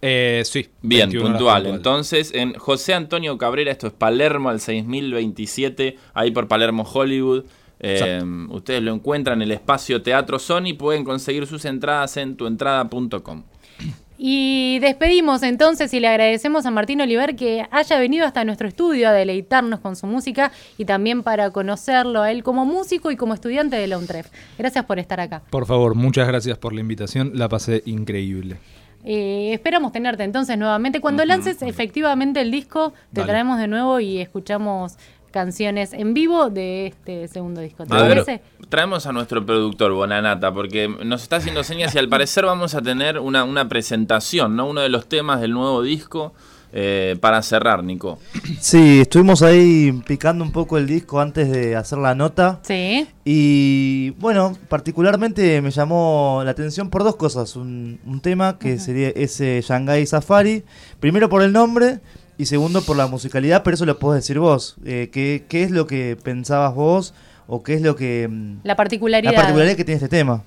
Eh, 0.00 0.42
sí. 0.44 0.68
Bien, 0.82 1.10
21 1.10 1.26
horas 1.26 1.38
puntual. 1.38 1.66
Entonces, 1.66 2.32
en 2.34 2.54
José 2.54 2.94
Antonio 2.94 3.36
Cabrera, 3.38 3.70
esto 3.70 3.86
es 3.86 3.92
Palermo 3.92 4.48
al 4.48 4.60
6027, 4.60 5.96
ahí 6.14 6.30
por 6.30 6.48
Palermo 6.48 6.84
Hollywood. 6.84 7.44
Eh, 7.80 8.22
ustedes 8.50 8.82
lo 8.82 8.92
encuentran 8.92 9.38
en 9.38 9.42
el 9.42 9.52
espacio 9.52 10.02
Teatro 10.02 10.38
Sony. 10.38 10.74
Pueden 10.76 11.04
conseguir 11.04 11.46
sus 11.46 11.64
entradas 11.64 12.16
en 12.16 12.36
tuentrada.com. 12.36 13.44
Y 14.20 14.80
despedimos 14.80 15.44
entonces 15.44 15.94
y 15.94 16.00
le 16.00 16.08
agradecemos 16.08 16.66
a 16.66 16.72
Martín 16.72 17.00
Oliver 17.00 17.36
que 17.36 17.64
haya 17.70 18.00
venido 18.00 18.26
hasta 18.26 18.44
nuestro 18.44 18.66
estudio 18.66 19.08
a 19.08 19.12
deleitarnos 19.12 19.78
con 19.78 19.94
su 19.94 20.08
música 20.08 20.50
y 20.76 20.86
también 20.86 21.22
para 21.22 21.52
conocerlo 21.52 22.22
a 22.22 22.32
él 22.32 22.42
como 22.42 22.66
músico 22.66 23.12
y 23.12 23.16
como 23.16 23.32
estudiante 23.32 23.76
de 23.76 23.86
la 23.86 23.96
UNTREF. 23.96 24.26
Gracias 24.58 24.84
por 24.86 24.98
estar 24.98 25.20
acá. 25.20 25.42
Por 25.50 25.66
favor, 25.66 25.94
muchas 25.94 26.26
gracias 26.26 26.58
por 26.58 26.72
la 26.72 26.80
invitación, 26.80 27.30
la 27.34 27.48
pasé 27.48 27.84
increíble. 27.86 28.56
Eh, 29.04 29.52
esperamos 29.54 29.92
tenerte 29.92 30.24
entonces 30.24 30.58
nuevamente. 30.58 31.00
Cuando 31.00 31.24
lances 31.24 31.62
efectivamente 31.62 32.40
el 32.40 32.50
disco, 32.50 32.92
te 33.12 33.20
Dale. 33.20 33.28
traemos 33.32 33.58
de 33.58 33.68
nuevo 33.68 34.00
y 34.00 34.18
escuchamos 34.18 34.96
canciones 35.30 35.92
en 35.92 36.14
vivo 36.14 36.50
de 36.50 36.86
este 36.88 37.28
segundo 37.28 37.60
disco. 37.60 37.84
¿Te 37.84 37.94
A 37.94 38.02
ver, 38.02 38.24
parece? 38.24 38.42
traemos 38.68 39.06
a 39.06 39.12
nuestro 39.12 39.44
productor 39.44 39.92
Bonanata 39.92 40.52
porque 40.52 40.88
nos 41.04 41.22
está 41.22 41.36
haciendo 41.36 41.62
señas 41.64 41.94
y 41.94 41.98
al 41.98 42.08
parecer 42.08 42.44
vamos 42.46 42.74
a 42.74 42.80
tener 42.82 43.18
una, 43.18 43.44
una 43.44 43.68
presentación, 43.68 44.56
¿no? 44.56 44.66
Uno 44.66 44.80
de 44.80 44.88
los 44.88 45.06
temas 45.08 45.40
del 45.40 45.52
nuevo 45.52 45.82
disco 45.82 46.32
eh, 46.72 47.16
para 47.20 47.42
cerrar, 47.42 47.82
Nico. 47.82 48.18
Sí, 48.60 49.00
estuvimos 49.00 49.42
ahí 49.42 49.92
picando 50.06 50.44
un 50.44 50.52
poco 50.52 50.76
el 50.78 50.86
disco 50.86 51.20
antes 51.20 51.50
de 51.50 51.76
hacer 51.76 51.98
la 51.98 52.14
nota. 52.14 52.60
Sí. 52.62 53.06
Y 53.24 54.10
bueno, 54.18 54.56
particularmente 54.68 55.60
me 55.62 55.70
llamó 55.70 56.42
la 56.44 56.50
atención 56.50 56.90
por 56.90 57.04
dos 57.04 57.16
cosas. 57.16 57.56
Un, 57.56 58.00
un 58.06 58.20
tema 58.20 58.58
que 58.58 58.78
sería 58.78 59.08
ese 59.10 59.60
Shanghai 59.66 60.04
Safari. 60.06 60.64
Primero 61.00 61.28
por 61.28 61.42
el 61.42 61.52
nombre 61.52 62.00
y 62.36 62.46
segundo 62.46 62.82
por 62.82 62.96
la 62.96 63.06
musicalidad, 63.06 63.62
pero 63.62 63.74
eso 63.74 63.84
lo 63.86 63.98
podés 63.98 64.22
decir 64.22 64.38
vos. 64.38 64.76
Eh, 64.84 65.10
¿qué, 65.12 65.44
qué 65.48 65.62
es 65.64 65.70
lo 65.70 65.86
que 65.86 66.16
pensabas 66.22 66.74
vos 66.74 67.14
o 67.46 67.62
qué 67.62 67.74
es 67.74 67.82
lo 67.82 67.96
que... 67.96 68.28
mm, 68.30 68.58
La 68.64 68.76
particularidad. 68.76 69.32
La 69.32 69.36
particularidad 69.38 69.76
que 69.76 69.84
tiene 69.84 69.96
este 69.96 70.08
tema. 70.08 70.42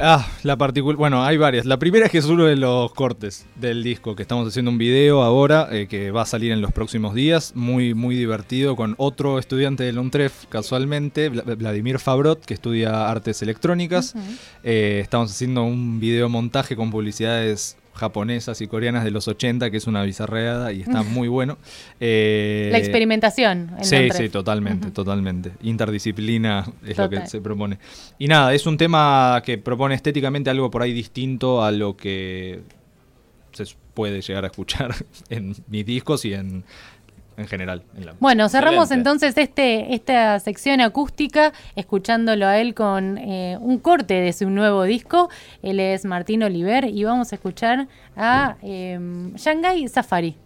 Ah, 0.00 0.26
la 0.42 0.56
particular. 0.56 0.96
Bueno, 0.96 1.22
hay 1.24 1.36
varias. 1.36 1.66
La 1.66 1.78
primera 1.78 2.06
es 2.06 2.12
que 2.12 2.18
es 2.18 2.24
uno 2.24 2.44
de 2.46 2.56
los 2.56 2.92
cortes 2.94 3.46
del 3.54 3.84
disco, 3.84 4.16
que 4.16 4.22
estamos 4.22 4.48
haciendo 4.48 4.72
un 4.72 4.78
video 4.78 5.22
ahora 5.22 5.68
eh, 5.70 5.86
que 5.88 6.10
va 6.10 6.22
a 6.22 6.26
salir 6.26 6.50
en 6.50 6.60
los 6.60 6.72
próximos 6.72 7.14
días. 7.14 7.52
Muy, 7.54 7.94
muy 7.94 8.16
divertido 8.16 8.74
con 8.74 8.96
otro 8.98 9.38
estudiante 9.38 9.84
del 9.84 9.98
UNTREF, 9.98 10.46
casualmente, 10.48 11.30
Vla- 11.30 11.56
Vladimir 11.56 12.00
Fabrot, 12.00 12.44
que 12.44 12.54
estudia 12.54 13.08
artes 13.08 13.40
electrónicas. 13.42 14.14
Eh, 14.64 14.98
estamos 15.00 15.30
haciendo 15.30 15.62
un 15.62 16.00
video 16.00 16.28
montaje 16.28 16.74
con 16.74 16.90
publicidades 16.90 17.76
japonesas 17.94 18.60
y 18.60 18.66
coreanas 18.66 19.04
de 19.04 19.10
los 19.10 19.28
80, 19.28 19.70
que 19.70 19.76
es 19.76 19.86
una 19.86 20.02
bizarreada 20.02 20.72
y 20.72 20.82
está 20.82 21.02
muy 21.04 21.28
bueno. 21.28 21.56
Eh, 22.00 22.68
La 22.72 22.78
experimentación. 22.78 23.70
en 23.78 23.84
Sí, 23.84 23.96
Londres. 23.96 24.16
sí, 24.18 24.28
totalmente, 24.28 24.90
totalmente. 24.90 25.52
Interdisciplina 25.62 26.66
es 26.86 26.98
lo 26.98 27.08
que 27.08 27.26
se 27.26 27.40
propone. 27.40 27.78
Y 28.18 28.26
nada, 28.28 28.52
es 28.54 28.66
un 28.66 28.76
tema 28.76 29.42
que 29.44 29.58
propone 29.58 29.94
estéticamente 29.94 30.50
algo 30.50 30.70
por 30.70 30.82
ahí 30.82 30.92
distinto 30.92 31.62
a 31.64 31.70
lo 31.70 31.96
que 31.96 32.60
se 33.52 33.64
puede 33.94 34.20
llegar 34.20 34.44
a 34.44 34.48
escuchar 34.48 34.94
en 35.30 35.54
mis 35.68 35.86
discos 35.86 36.24
y 36.24 36.34
en, 36.34 36.64
en 37.36 37.46
general. 37.46 37.82
en 37.96 38.06
la- 38.06 38.14
Bueno, 38.20 38.48
cerramos 38.48 38.84
Excelente. 38.84 38.94
entonces 39.10 39.38
este, 39.38 39.94
esta 39.94 40.38
sección 40.40 40.80
acústica 40.80 41.52
escuchándolo 41.76 42.46
a 42.46 42.58
él 42.58 42.74
con 42.74 43.18
eh, 43.18 43.56
un 43.60 43.78
corte 43.78 44.14
de 44.14 44.32
su 44.32 44.48
nuevo 44.50 44.84
disco. 44.84 45.28
Él 45.62 45.80
es 45.80 46.04
Martín 46.04 46.42
Oliver 46.42 46.84
y 46.84 47.04
vamos 47.04 47.32
a 47.32 47.36
escuchar 47.36 47.86
a 48.16 48.56
eh, 48.62 48.98
Shanghai 49.36 49.86
Safari. 49.88 50.36